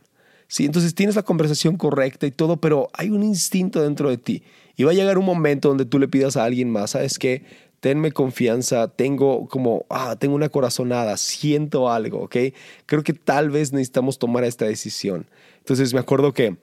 Sí, 0.48 0.64
entonces 0.64 0.94
tienes 0.94 1.16
la 1.16 1.22
conversación 1.22 1.76
correcta 1.76 2.26
y 2.26 2.30
todo, 2.30 2.58
pero 2.58 2.88
hay 2.94 3.10
un 3.10 3.22
instinto 3.22 3.82
dentro 3.82 4.10
de 4.10 4.18
ti. 4.18 4.42
Y 4.76 4.84
va 4.84 4.92
a 4.92 4.94
llegar 4.94 5.18
un 5.18 5.24
momento 5.24 5.68
donde 5.68 5.84
tú 5.84 5.98
le 5.98 6.08
pidas 6.08 6.36
a 6.36 6.44
alguien 6.44 6.70
más, 6.70 6.92
¿sabes 6.92 7.18
qué? 7.18 7.44
Tenme 7.80 8.12
confianza, 8.12 8.88
tengo 8.88 9.48
como, 9.48 9.86
ah, 9.90 10.16
tengo 10.18 10.34
una 10.34 10.48
corazonada, 10.48 11.16
siento 11.16 11.90
algo, 11.90 12.22
¿ok? 12.22 12.36
Creo 12.86 13.02
que 13.02 13.12
tal 13.12 13.50
vez 13.50 13.72
necesitamos 13.72 14.18
tomar 14.18 14.44
esta 14.44 14.64
decisión. 14.64 15.26
Entonces 15.58 15.92
me 15.92 16.00
acuerdo 16.00 16.32
que, 16.32 16.50
me 16.50 16.56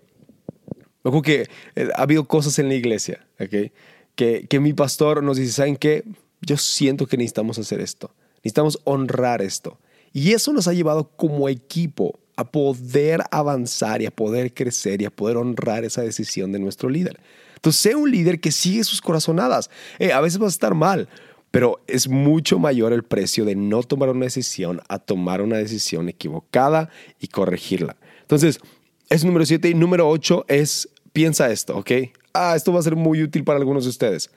acuerdo 1.03 1.21
que 1.21 1.47
eh, 1.75 1.89
ha 1.95 2.03
habido 2.03 2.25
cosas 2.25 2.57
en 2.59 2.69
la 2.69 2.75
iglesia, 2.75 3.25
¿ok? 3.39 3.71
que, 4.19 4.47
que 4.49 4.59
mi 4.59 4.73
pastor 4.73 5.23
nos 5.23 5.37
dice, 5.37 5.53
¿saben 5.53 5.77
qué? 5.77 6.03
Yo 6.41 6.57
siento 6.57 7.07
que 7.07 7.15
necesitamos 7.15 7.57
hacer 7.57 7.79
esto, 7.79 8.13
necesitamos 8.37 8.81
honrar 8.83 9.41
esto. 9.41 9.79
Y 10.11 10.33
eso 10.33 10.51
nos 10.51 10.67
ha 10.67 10.73
llevado 10.73 11.09
como 11.15 11.47
equipo 11.47 12.19
a 12.35 12.51
poder 12.51 13.21
avanzar 13.31 14.01
y 14.01 14.07
a 14.07 14.11
poder 14.11 14.53
crecer 14.53 15.01
y 15.01 15.05
a 15.05 15.09
poder 15.09 15.37
honrar 15.37 15.85
esa 15.85 16.01
decisión 16.01 16.51
de 16.51 16.59
nuestro 16.59 16.89
líder. 16.89 17.21
Entonces, 17.59 17.81
sé 17.81 17.95
un 17.95 18.09
líder 18.09 18.39
que 18.39 18.53
sigue 18.53 18.85
sus 18.85 19.01
corazonadas. 19.01 19.69
Eh, 19.99 20.13
a 20.13 20.21
veces 20.21 20.41
va 20.41 20.45
a 20.45 20.49
estar 20.49 20.75
mal, 20.75 21.09
pero 21.51 21.81
es 21.87 22.07
mucho 22.07 22.57
mayor 22.57 22.93
el 22.93 23.03
precio 23.03 23.43
de 23.43 23.55
no 23.55 23.83
tomar 23.83 24.09
una 24.09 24.25
decisión 24.25 24.81
a 24.87 24.97
tomar 24.97 25.41
una 25.41 25.57
decisión 25.57 26.07
equivocada 26.07 26.89
y 27.19 27.27
corregirla. 27.27 27.97
Entonces, 28.21 28.61
es 29.09 29.25
número 29.25 29.45
siete. 29.45 29.69
Y 29.69 29.73
número 29.73 30.07
ocho 30.07 30.45
es, 30.47 30.87
piensa 31.11 31.51
esto, 31.51 31.75
¿ok? 31.75 31.91
Ah, 32.33 32.53
esto 32.55 32.71
va 32.71 32.79
a 32.79 32.83
ser 32.83 32.95
muy 32.95 33.21
útil 33.23 33.43
para 33.43 33.59
algunos 33.59 33.83
de 33.83 33.89
ustedes. 33.89 34.29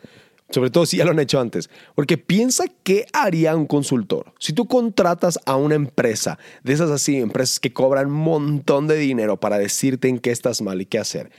Sobre 0.50 0.70
todo 0.70 0.84
si 0.84 0.96
ya 0.96 1.04
lo 1.04 1.12
han 1.12 1.20
hecho 1.20 1.38
antes. 1.38 1.70
Porque 1.94 2.18
piensa 2.18 2.64
qué 2.82 3.06
haría 3.12 3.54
un 3.54 3.66
consultor. 3.66 4.34
Si 4.40 4.52
tú 4.52 4.66
contratas 4.66 5.38
a 5.46 5.54
una 5.54 5.76
empresa, 5.76 6.40
de 6.64 6.72
esas 6.72 6.90
así, 6.90 7.18
empresas 7.18 7.60
que 7.60 7.72
cobran 7.72 8.08
un 8.08 8.18
montón 8.18 8.88
de 8.88 8.96
dinero 8.96 9.38
para 9.38 9.58
decirte 9.58 10.08
en 10.08 10.18
qué 10.18 10.32
estás 10.32 10.60
mal 10.60 10.80
y 10.80 10.86
qué 10.86 10.98
hacer, 10.98 11.30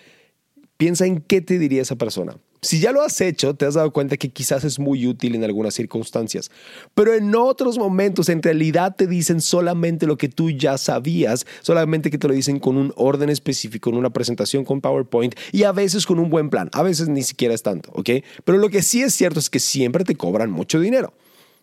piensa 0.83 1.05
en 1.05 1.21
qué 1.21 1.39
te 1.39 1.59
diría 1.59 1.81
esa 1.81 1.95
persona. 1.95 2.35
Si 2.61 2.81
ya 2.81 2.91
lo 2.91 3.01
has 3.03 3.21
hecho, 3.21 3.53
te 3.53 3.65
has 3.65 3.75
dado 3.75 3.93
cuenta 3.93 4.17
que 4.17 4.31
quizás 4.31 4.65
es 4.65 4.79
muy 4.79 5.07
útil 5.07 5.33
en 5.33 5.45
algunas 5.45 5.73
circunstancias, 5.73 6.51
pero 6.93 7.13
en 7.13 7.33
otros 7.35 7.77
momentos 7.77 8.27
en 8.27 8.43
realidad 8.43 8.93
te 8.93 9.07
dicen 9.07 9.39
solamente 9.39 10.05
lo 10.05 10.17
que 10.17 10.27
tú 10.27 10.49
ya 10.49 10.77
sabías, 10.77 11.45
solamente 11.61 12.11
que 12.11 12.17
te 12.17 12.27
lo 12.27 12.33
dicen 12.33 12.59
con 12.59 12.75
un 12.75 12.91
orden 12.97 13.29
específico, 13.29 13.91
en 13.91 13.95
una 13.95 14.09
presentación 14.09 14.65
con 14.65 14.81
PowerPoint 14.81 15.35
y 15.53 15.63
a 15.63 15.71
veces 15.71 16.05
con 16.05 16.19
un 16.19 16.29
buen 16.29 16.49
plan, 16.49 16.69
a 16.73 16.83
veces 16.83 17.07
ni 17.07 17.23
siquiera 17.23 17.53
es 17.53 17.63
tanto, 17.63 17.89
¿ok? 17.93 18.09
Pero 18.43 18.57
lo 18.57 18.67
que 18.67 18.81
sí 18.81 19.03
es 19.03 19.13
cierto 19.13 19.39
es 19.39 19.49
que 19.49 19.59
siempre 19.59 20.03
te 20.03 20.15
cobran 20.15 20.51
mucho 20.51 20.81
dinero. 20.81 21.13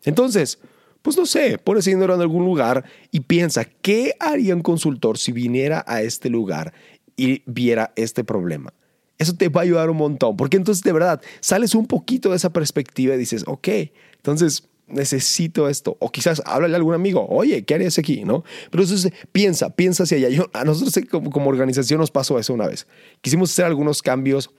Entonces, 0.04 0.60
pues 1.02 1.18
no 1.18 1.26
sé, 1.26 1.58
pon 1.58 1.76
ese 1.76 1.90
dinero 1.90 2.14
en 2.14 2.22
algún 2.22 2.46
lugar 2.46 2.86
y 3.10 3.20
piensa, 3.20 3.66
¿qué 3.66 4.14
haría 4.18 4.54
un 4.54 4.62
consultor 4.62 5.18
si 5.18 5.30
viniera 5.30 5.84
a 5.86 6.00
este 6.00 6.30
lugar 6.30 6.72
y 7.18 7.42
viera 7.44 7.92
este 7.96 8.24
problema? 8.24 8.72
Eso 9.20 9.34
te 9.34 9.50
va 9.50 9.60
a 9.60 9.64
ayudar 9.64 9.90
un 9.90 9.98
montón, 9.98 10.34
porque 10.34 10.56
entonces 10.56 10.82
de 10.82 10.94
verdad 10.94 11.20
sales 11.40 11.74
un 11.74 11.86
poquito 11.86 12.30
de 12.30 12.36
esa 12.36 12.54
perspectiva 12.54 13.14
y 13.14 13.18
dices, 13.18 13.44
ok, 13.46 13.68
entonces 14.16 14.66
necesito 14.86 15.68
esto. 15.68 15.98
O 16.00 16.10
quizás 16.10 16.40
háblale 16.46 16.72
a 16.74 16.78
algún 16.78 16.94
amigo, 16.94 17.26
oye, 17.28 17.62
¿qué 17.66 17.74
harías 17.74 17.98
aquí? 17.98 18.24
¿No? 18.24 18.44
Pero 18.70 18.82
entonces 18.82 19.12
piensa, 19.30 19.76
piensa 19.76 20.04
hacia 20.04 20.16
allá. 20.16 20.30
Yo, 20.30 20.48
a 20.54 20.64
nosotros 20.64 21.04
como, 21.10 21.50
organización 21.50 22.00
nos 22.00 22.10
pasó 22.10 22.38
eso 22.38 22.54
una 22.54 22.66
vez. 22.66 22.86
Quisimos 23.20 23.50
hacer 23.52 23.66
algunos 23.66 24.00
cambios 24.00 24.50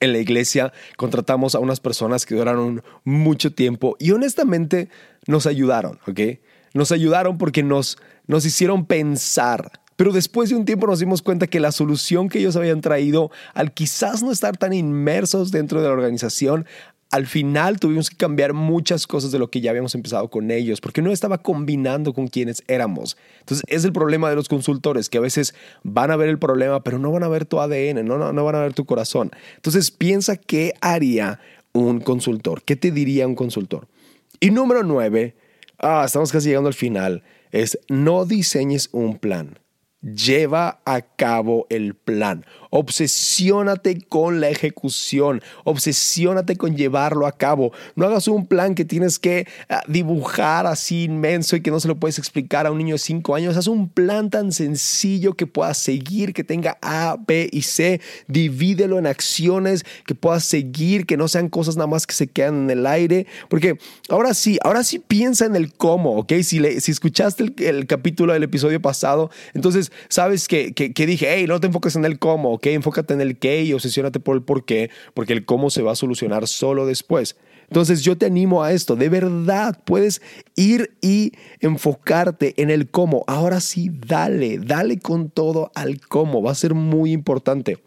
en 0.00 0.12
la 0.12 0.18
iglesia, 0.18 0.72
contratamos 0.96 1.54
a 1.54 1.60
unas 1.60 1.78
personas 1.78 2.26
que 2.26 2.34
duraron 2.34 2.82
mucho 3.04 3.54
tiempo 3.54 3.94
y 4.00 4.10
honestamente 4.10 4.88
nos 5.28 5.46
ayudaron, 5.46 6.00
¿ok? 6.08 6.40
Nos 6.74 6.90
ayudaron 6.90 7.38
porque 7.38 7.62
nos, 7.62 7.98
nos 8.26 8.44
hicieron 8.44 8.84
pensar 8.86 9.80
pero 9.96 10.12
después 10.12 10.50
de 10.50 10.56
un 10.56 10.64
tiempo 10.64 10.86
nos 10.86 11.00
dimos 11.00 11.22
cuenta 11.22 11.46
que 11.46 11.58
la 11.58 11.72
solución 11.72 12.28
que 12.28 12.38
ellos 12.38 12.56
habían 12.56 12.82
traído, 12.82 13.30
al 13.54 13.72
quizás 13.72 14.22
no 14.22 14.30
estar 14.30 14.56
tan 14.56 14.72
inmersos 14.72 15.50
dentro 15.50 15.80
de 15.80 15.88
la 15.88 15.94
organización, 15.94 16.66
al 17.10 17.26
final 17.26 17.78
tuvimos 17.78 18.10
que 18.10 18.16
cambiar 18.16 18.52
muchas 18.52 19.06
cosas 19.06 19.30
de 19.30 19.38
lo 19.38 19.48
que 19.48 19.60
ya 19.60 19.70
habíamos 19.70 19.94
empezado 19.94 20.28
con 20.28 20.50
ellos, 20.50 20.80
porque 20.80 21.02
no 21.02 21.12
estaba 21.12 21.38
combinando 21.38 22.12
con 22.12 22.26
quienes 22.26 22.62
éramos. 22.66 23.16
Entonces, 23.40 23.64
es 23.68 23.84
el 23.84 23.92
problema 23.92 24.28
de 24.28 24.36
los 24.36 24.48
consultores, 24.48 25.08
que 25.08 25.18
a 25.18 25.22
veces 25.22 25.54
van 25.82 26.10
a 26.10 26.16
ver 26.16 26.28
el 26.28 26.38
problema, 26.38 26.82
pero 26.82 26.98
no 26.98 27.12
van 27.12 27.22
a 27.22 27.28
ver 27.28 27.46
tu 27.46 27.60
ADN, 27.60 28.04
no, 28.04 28.18
no, 28.18 28.32
no 28.32 28.44
van 28.44 28.56
a 28.56 28.60
ver 28.60 28.74
tu 28.74 28.84
corazón. 28.84 29.30
Entonces, 29.54 29.90
piensa 29.90 30.36
qué 30.36 30.74
haría 30.80 31.40
un 31.72 32.00
consultor, 32.00 32.62
qué 32.62 32.74
te 32.74 32.90
diría 32.90 33.26
un 33.26 33.36
consultor. 33.36 33.86
Y 34.40 34.50
número 34.50 34.82
nueve, 34.82 35.36
ah, 35.78 36.02
estamos 36.04 36.32
casi 36.32 36.48
llegando 36.48 36.68
al 36.68 36.74
final, 36.74 37.22
es 37.52 37.78
no 37.88 38.26
diseñes 38.26 38.88
un 38.92 39.16
plan 39.18 39.58
lleva 40.14 40.80
a 40.84 41.00
cabo 41.02 41.66
el 41.68 41.94
plan. 41.94 42.44
Obsesiónate 42.78 44.02
con 44.02 44.40
la 44.40 44.50
ejecución, 44.50 45.40
obsesiónate 45.64 46.56
con 46.56 46.76
llevarlo 46.76 47.26
a 47.26 47.32
cabo. 47.32 47.72
No 47.94 48.04
hagas 48.04 48.28
un 48.28 48.46
plan 48.46 48.74
que 48.74 48.84
tienes 48.84 49.18
que 49.18 49.46
ah, 49.70 49.82
dibujar 49.88 50.66
así 50.66 51.04
inmenso 51.04 51.56
y 51.56 51.62
que 51.62 51.70
no 51.70 51.80
se 51.80 51.88
lo 51.88 51.96
puedes 51.96 52.18
explicar 52.18 52.66
a 52.66 52.70
un 52.70 52.76
niño 52.76 52.96
de 52.96 52.98
5 52.98 53.34
años. 53.34 53.56
Haz 53.56 53.66
un 53.66 53.88
plan 53.88 54.28
tan 54.28 54.52
sencillo 54.52 55.32
que 55.32 55.46
puedas 55.46 55.78
seguir, 55.78 56.34
que 56.34 56.44
tenga 56.44 56.76
A, 56.82 57.16
B 57.26 57.48
y 57.50 57.62
C. 57.62 58.02
Divídelo 58.28 58.98
en 58.98 59.06
acciones 59.06 59.86
que 60.06 60.14
puedas 60.14 60.44
seguir, 60.44 61.06
que 61.06 61.16
no 61.16 61.28
sean 61.28 61.48
cosas 61.48 61.76
nada 61.76 61.86
más 61.86 62.06
que 62.06 62.14
se 62.14 62.26
quedan 62.26 62.64
en 62.64 62.70
el 62.70 62.86
aire. 62.86 63.26
Porque 63.48 63.78
ahora 64.10 64.34
sí, 64.34 64.58
ahora 64.62 64.84
sí 64.84 64.98
piensa 64.98 65.46
en 65.46 65.56
el 65.56 65.72
cómo, 65.72 66.18
¿ok? 66.18 66.34
Si, 66.42 66.60
si 66.80 66.90
escuchaste 66.90 67.42
el, 67.42 67.54
el 67.58 67.86
capítulo 67.86 68.34
del 68.34 68.42
episodio 68.42 68.82
pasado, 68.82 69.30
entonces 69.54 69.92
sabes 70.08 70.48
que, 70.48 70.72
que, 70.72 71.06
dije, 71.06 71.26
hey, 71.30 71.46
no 71.46 71.60
te 71.60 71.66
enfoques 71.68 71.96
en 71.96 72.04
el 72.04 72.18
cómo, 72.18 72.52
ok, 72.52 72.65
enfócate 72.74 73.14
en 73.14 73.20
el 73.20 73.38
qué 73.38 73.62
y 73.62 73.72
obsesiónate 73.72 74.20
por 74.20 74.36
el 74.36 74.42
por 74.42 74.64
qué, 74.64 74.90
porque 75.14 75.32
el 75.32 75.44
cómo 75.44 75.70
se 75.70 75.82
va 75.82 75.92
a 75.92 75.96
solucionar 75.96 76.46
solo 76.46 76.86
después. 76.86 77.36
Entonces 77.68 78.02
yo 78.02 78.16
te 78.16 78.26
animo 78.26 78.62
a 78.62 78.72
esto, 78.72 78.94
de 78.94 79.08
verdad 79.08 79.82
puedes 79.84 80.22
ir 80.54 80.96
y 81.00 81.32
enfocarte 81.60 82.54
en 82.62 82.70
el 82.70 82.90
cómo. 82.90 83.24
Ahora 83.26 83.60
sí, 83.60 83.90
dale, 83.92 84.58
dale 84.58 84.98
con 84.98 85.30
todo 85.30 85.72
al 85.74 86.00
cómo, 86.00 86.42
va 86.42 86.52
a 86.52 86.54
ser 86.54 86.74
muy 86.74 87.12
importante. 87.12 87.78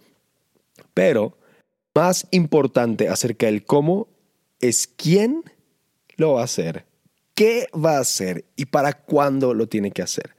Pero 0.93 1.37
más 1.95 2.27
importante 2.31 3.09
acerca 3.09 3.47
del 3.47 3.65
cómo 3.65 4.07
es 4.61 4.87
quién 4.87 5.43
lo 6.15 6.33
va 6.33 6.41
a 6.41 6.45
hacer, 6.45 6.85
qué 7.35 7.67
va 7.73 7.97
a 7.97 8.01
hacer 8.01 8.45
y 8.55 8.65
para 8.65 8.93
cuándo 8.93 9.53
lo 9.53 9.67
tiene 9.67 9.91
que 9.91 10.01
hacer. 10.01 10.35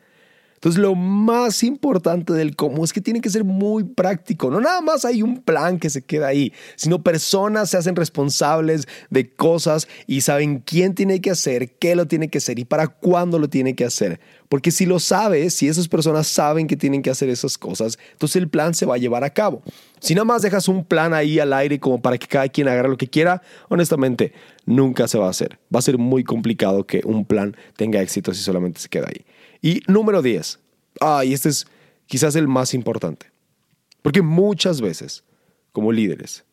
Entonces, 0.61 0.83
lo 0.83 0.95
más 0.95 1.63
importante 1.63 2.35
del 2.35 2.55
cómo 2.55 2.85
es 2.85 2.93
que 2.93 3.01
tiene 3.01 3.23
que 3.23 3.31
ser 3.31 3.45
muy 3.45 3.83
práctico. 3.83 4.51
No 4.51 4.61
nada 4.61 4.83
más 4.83 5.07
hay 5.07 5.23
un 5.23 5.41
plan 5.41 5.79
que 5.79 5.89
se 5.89 6.03
queda 6.03 6.27
ahí, 6.27 6.53
sino 6.77 7.03
personas 7.03 7.71
se 7.71 7.79
hacen 7.79 7.97
responsables 7.97 8.87
de 9.09 9.33
cosas 9.33 9.89
y 10.07 10.21
saben 10.21 10.59
quién 10.59 10.95
tiene 10.95 11.23
que 11.23 11.31
hacer, 11.31 11.79
qué 11.79 11.97
lo 11.97 12.07
tiene 12.07 12.29
que 12.29 12.37
hacer 12.37 12.59
y 12.59 12.67
para 12.67 12.89
cuándo 12.89 13.39
lo 13.39 13.49
tiene 13.49 13.75
que 13.75 13.87
hacer. 13.87 14.21
Porque 14.51 14.71
si 14.71 14.85
lo 14.85 14.99
sabes, 14.99 15.55
si 15.55 15.67
esas 15.67 15.89
personas 15.89 16.27
saben 16.27 16.67
que 16.67 16.77
tienen 16.77 17.01
que 17.01 17.09
hacer 17.09 17.31
esas 17.31 17.57
cosas, 17.57 17.99
entonces 18.13 18.37
el 18.37 18.51
plan 18.51 18.75
se 18.75 18.85
va 18.85 18.97
a 18.97 18.99
llevar 18.99 19.25
a 19.25 19.31
cabo. 19.31 19.63
Si 19.99 20.15
nada 20.15 20.27
más 20.27 20.43
dejas 20.43 20.69
un 20.69 20.85
plan 20.85 21.15
ahí 21.15 21.39
al 21.39 21.55
aire 21.55 21.81
como 21.81 22.03
para 22.03 22.19
que 22.19 22.27
cada 22.27 22.51
quien 22.51 22.69
haga 22.69 22.87
lo 22.87 22.99
que 22.99 23.09
quiera, 23.09 23.41
honestamente, 23.71 24.35
nunca 24.67 25.09
se 25.09 25.17
va 25.17 25.29
a 25.29 25.31
hacer. 25.31 25.59
Va 25.75 25.79
a 25.79 25.83
ser 25.83 25.97
muy 25.97 26.23
complicado 26.23 26.85
que 26.85 27.01
un 27.07 27.25
plan 27.25 27.57
tenga 27.77 28.03
éxito 28.03 28.35
si 28.35 28.43
solamente 28.43 28.79
se 28.79 28.91
queda 28.91 29.07
ahí. 29.09 29.25
Y 29.63 29.83
número 29.87 30.23
10. 30.23 30.59
Ah, 31.01 31.25
y 31.25 31.33
este 31.33 31.49
es 31.49 31.67
quizás 32.07 32.37
el 32.37 32.49
más 32.49 32.75
importante. 32.75 33.27
Porque 34.03 34.23
muchas 34.23 34.81
veces, 34.81 35.25
como 35.73 35.93
líderes, 35.93 36.45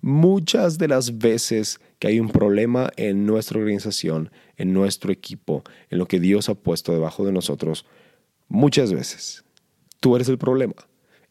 muchas 0.00 0.78
de 0.78 0.88
las 0.88 1.18
veces 1.18 1.80
que 1.98 2.08
hay 2.08 2.20
un 2.20 2.30
problema 2.30 2.90
en 2.96 3.26
nuestra 3.26 3.58
organización, 3.58 4.30
en 4.56 4.72
nuestro 4.72 5.12
equipo, 5.12 5.62
en 5.90 5.98
lo 5.98 6.06
que 6.06 6.20
Dios 6.20 6.48
ha 6.48 6.54
puesto 6.54 6.92
debajo 6.92 7.24
de 7.24 7.32
nosotros, 7.32 7.84
muchas 8.48 8.92
veces 8.92 9.44
tú 10.00 10.16
eres 10.16 10.28
el 10.28 10.38
problema. 10.38 10.74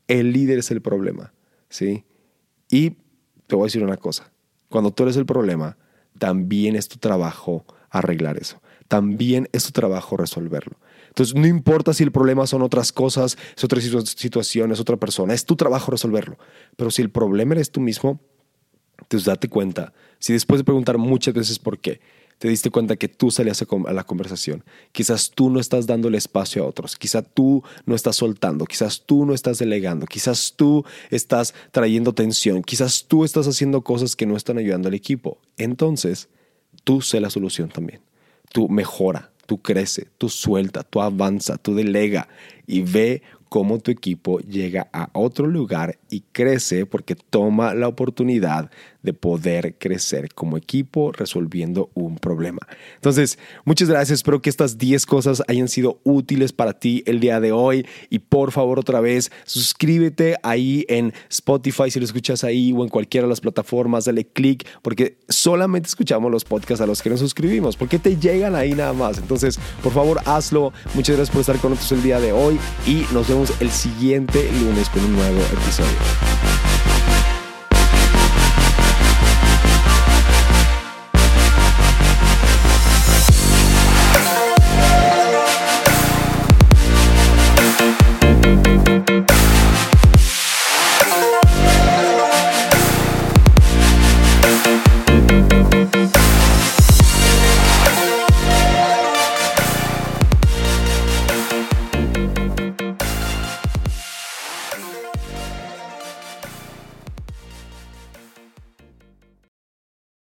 El 0.08 0.34
líder 0.34 0.60
es 0.60 0.70
el 0.72 0.82
problema, 0.82 1.34
¿sí? 1.70 2.04
Y 2.70 2.92
te 3.48 3.56
voy 3.56 3.64
a 3.64 3.66
decir 3.66 3.84
una 3.84 3.98
cosa. 3.98 4.32
Cuando 4.70 4.92
tú 4.92 5.04
eres 5.04 5.18
el 5.18 5.26
problema, 5.26 5.78
también 6.20 6.76
es 6.76 6.88
tu 6.88 6.98
trabajo 6.98 7.66
arreglar 7.90 8.38
eso. 8.38 8.62
También 8.88 9.50
es 9.52 9.66
tu 9.66 9.72
trabajo 9.72 10.18
resolverlo. 10.18 10.78
Entonces, 11.16 11.34
no 11.34 11.48
importa 11.48 11.94
si 11.94 12.04
el 12.04 12.12
problema 12.12 12.46
son 12.46 12.62
otras 12.62 12.92
cosas, 12.92 13.38
es 13.56 13.64
otra 13.64 13.80
situación, 13.80 14.74
es 14.74 14.82
otra 14.82 14.98
persona, 14.98 15.34
es 15.34 15.46
tu 15.46 15.56
trabajo 15.56 15.90
resolverlo. 15.90 16.38
Pero 16.76 16.92
si 16.92 17.02
el 17.02 17.10
problema 17.10 17.54
eres 17.54 17.72
tú 17.72 17.80
mismo, 17.80 18.20
entonces 19.00 19.26
date 19.26 19.48
cuenta. 19.48 19.94
Si 20.20 20.34
después 20.34 20.60
de 20.60 20.66
preguntar 20.66 20.98
muchas 20.98 21.34
veces 21.34 21.58
por 21.58 21.80
qué, 21.80 22.02
te 22.38 22.50
diste 22.50 22.70
cuenta 22.70 22.98
que 22.98 23.08
tú 23.08 23.32
salías 23.32 23.62
a 23.62 23.94
la 23.94 24.04
conversación. 24.04 24.66
Quizás 24.92 25.32
tú 25.34 25.50
no 25.50 25.62
estás 25.62 25.88
dando 25.88 26.10
el 26.10 26.16
espacio 26.16 26.66
a 26.66 26.68
otros, 26.68 26.98
quizás 26.98 27.24
tú 27.34 27.64
no 27.86 27.96
estás 27.96 28.18
soltando, 28.18 28.66
quizás 28.66 29.04
tú 29.06 29.26
no 29.26 29.34
estás 29.34 29.58
delegando, 29.60 30.06
quizás 30.08 30.54
tú 30.58 30.84
estás 31.12 31.54
trayendo 31.72 32.12
tensión, 32.12 32.62
quizás 32.62 33.06
tú 33.08 33.24
estás 33.24 33.48
haciendo 33.48 33.86
cosas 33.86 34.18
que 34.18 34.26
no 34.26 34.36
están 34.36 34.58
ayudando 34.58 34.90
al 34.90 34.96
equipo. 34.96 35.38
Entonces, 35.56 36.28
tú 36.84 37.02
sé 37.02 37.22
la 37.22 37.30
solución 37.30 37.70
también. 37.70 38.02
Tú 38.52 38.68
mejora, 38.68 39.32
tú 39.46 39.62
crece, 39.62 40.08
tú 40.18 40.30
suelta, 40.30 40.84
tú 40.84 41.02
avanza, 41.02 41.58
tú 41.58 41.76
delega 41.76 42.28
y 42.68 42.82
ve 42.82 43.22
cómo 43.50 43.80
tu 43.80 43.92
equipo 43.92 44.40
llega 44.40 44.90
a 44.92 45.10
otro 45.14 45.48
lugar 45.48 45.98
y 46.10 46.22
crece 46.32 46.86
porque 46.86 47.16
toma 47.16 47.74
la 47.74 47.88
oportunidad 47.88 48.70
de 49.06 49.14
poder 49.14 49.76
crecer 49.78 50.34
como 50.34 50.58
equipo 50.58 51.12
resolviendo 51.12 51.90
un 51.94 52.18
problema. 52.18 52.60
Entonces, 52.96 53.40
muchas 53.64 53.90
gracias. 53.90 54.20
Espero 54.20 54.42
que 54.42 54.50
estas 54.50 54.78
10 54.78 55.06
cosas 55.06 55.44
hayan 55.48 55.68
sido 55.68 56.00
útiles 56.04 56.52
para 56.52 56.74
ti 56.74 57.04
el 57.06 57.20
día 57.20 57.40
de 57.40 57.52
hoy. 57.52 57.86
Y 58.10 58.20
por 58.20 58.52
favor, 58.52 58.80
otra 58.80 59.00
vez, 59.00 59.32
suscríbete 59.46 60.36
ahí 60.44 60.86
en 60.90 61.14
Spotify 61.30 61.90
si 61.90 62.00
lo 62.00 62.06
escuchas 62.06 62.44
ahí 62.44 62.74
o 62.74 62.84
en 62.84 62.90
cualquiera 62.90 63.26
de 63.26 63.30
las 63.30 63.42
plataformas. 63.42 64.06
Dale 64.06 64.26
click 64.26 64.68
porque 64.82 65.18
solamente 65.30 65.88
escuchamos 65.88 66.32
los 66.32 66.44
podcasts 66.44 66.82
a 66.82 66.88
los 66.88 67.02
que 67.02 67.10
nos 67.10 67.20
suscribimos, 67.20 67.78
porque 67.78 68.00
te 68.00 68.18
llegan 68.18 68.56
ahí 68.56 68.74
nada 68.74 68.94
más. 68.94 69.18
Entonces, 69.18 69.60
por 69.84 69.94
favor, 69.94 70.20
hazlo. 70.26 70.74
Muchas 70.94 71.16
gracias 71.16 71.34
por 71.34 71.42
estar 71.42 71.58
con 71.60 71.72
nosotros 71.72 72.00
el 72.00 72.04
día 72.04 72.20
de 72.20 72.34
hoy 72.34 72.60
y 72.88 73.06
nos 73.14 73.28
vemos 73.28 73.52
el 73.62 73.70
siguiente 73.70 74.50
lunes 74.60 74.90
con 74.90 75.04
un 75.04 75.14
nuevo 75.16 75.40
episodio. 75.54 76.35